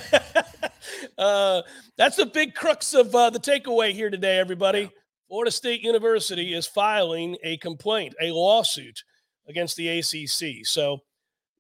uh, 1.17 1.62
that's 1.97 2.17
the 2.17 2.26
big 2.26 2.56
crux 2.56 2.93
of 2.93 3.13
uh, 3.15 3.30
the 3.30 3.39
takeaway 3.39 3.93
here 3.93 4.10
today, 4.10 4.39
everybody. 4.39 4.82
Yeah. 4.82 4.88
Florida 5.28 5.52
State 5.52 5.82
University 5.82 6.54
is 6.54 6.67
filing 6.67 7.38
a 7.43 7.58
complaint, 7.58 8.13
a 8.21 8.32
lawsuit 8.32 9.04
against 9.47 9.78
the 9.78 9.88
ACC. 10.00 10.65
So 10.65 11.00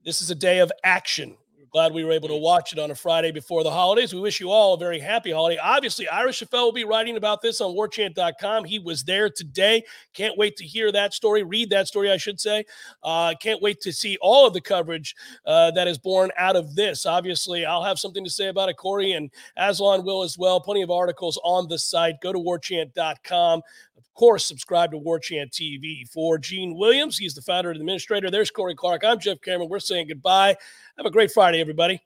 this 0.03 0.21
is 0.21 0.29
a 0.29 0.35
day 0.35 0.59
of 0.59 0.71
action 0.83 1.37
Glad 1.71 1.93
we 1.93 2.03
were 2.03 2.11
able 2.11 2.27
to 2.27 2.35
watch 2.35 2.73
it 2.73 2.79
on 2.79 2.91
a 2.91 2.95
Friday 2.95 3.31
before 3.31 3.63
the 3.63 3.71
holidays. 3.71 4.13
We 4.13 4.19
wish 4.19 4.41
you 4.41 4.51
all 4.51 4.73
a 4.73 4.77
very 4.77 4.99
happy 4.99 5.31
holiday. 5.31 5.57
Obviously, 5.57 6.05
Ira 6.09 6.31
Schoffel 6.31 6.65
will 6.65 6.71
be 6.73 6.83
writing 6.83 7.15
about 7.15 7.41
this 7.41 7.61
on 7.61 7.73
warchant.com. 7.73 8.65
He 8.65 8.77
was 8.77 9.05
there 9.05 9.29
today. 9.29 9.85
Can't 10.13 10.37
wait 10.37 10.57
to 10.57 10.65
hear 10.65 10.91
that 10.91 11.13
story, 11.13 11.43
read 11.43 11.69
that 11.69 11.87
story, 11.87 12.11
I 12.11 12.17
should 12.17 12.41
say. 12.41 12.65
Uh, 13.03 13.35
can't 13.41 13.61
wait 13.61 13.79
to 13.81 13.93
see 13.93 14.17
all 14.21 14.45
of 14.45 14.53
the 14.53 14.59
coverage 14.59 15.15
uh, 15.45 15.71
that 15.71 15.87
is 15.87 15.97
born 15.97 16.29
out 16.37 16.57
of 16.57 16.75
this. 16.75 17.05
Obviously, 17.05 17.65
I'll 17.65 17.83
have 17.83 17.99
something 17.99 18.25
to 18.25 18.29
say 18.29 18.47
about 18.47 18.67
it, 18.67 18.75
Corey, 18.75 19.13
and 19.13 19.31
Aslan 19.55 20.03
will 20.03 20.23
as 20.23 20.37
well. 20.37 20.59
Plenty 20.59 20.81
of 20.81 20.91
articles 20.91 21.39
on 21.41 21.69
the 21.69 21.79
site. 21.79 22.19
Go 22.19 22.33
to 22.33 22.39
warchant.com 22.39 23.61
Of 24.01 24.13
course, 24.15 24.45
subscribe 24.45 24.91
to 24.91 24.97
Warchant 24.97 25.51
TV. 25.51 26.07
For 26.11 26.37
Gene 26.37 26.75
Williams, 26.75 27.17
he's 27.17 27.33
the 27.33 27.41
founder 27.41 27.71
and 27.71 27.79
administrator. 27.79 28.31
There's 28.31 28.51
Corey 28.51 28.75
Clark. 28.75 29.03
I'm 29.03 29.19
Jeff 29.19 29.41
Cameron. 29.41 29.69
We're 29.69 29.79
saying 29.79 30.07
goodbye. 30.07 30.55
Have 30.97 31.05
a 31.05 31.11
great 31.11 31.31
Friday, 31.31 31.61
everybody. 31.61 32.01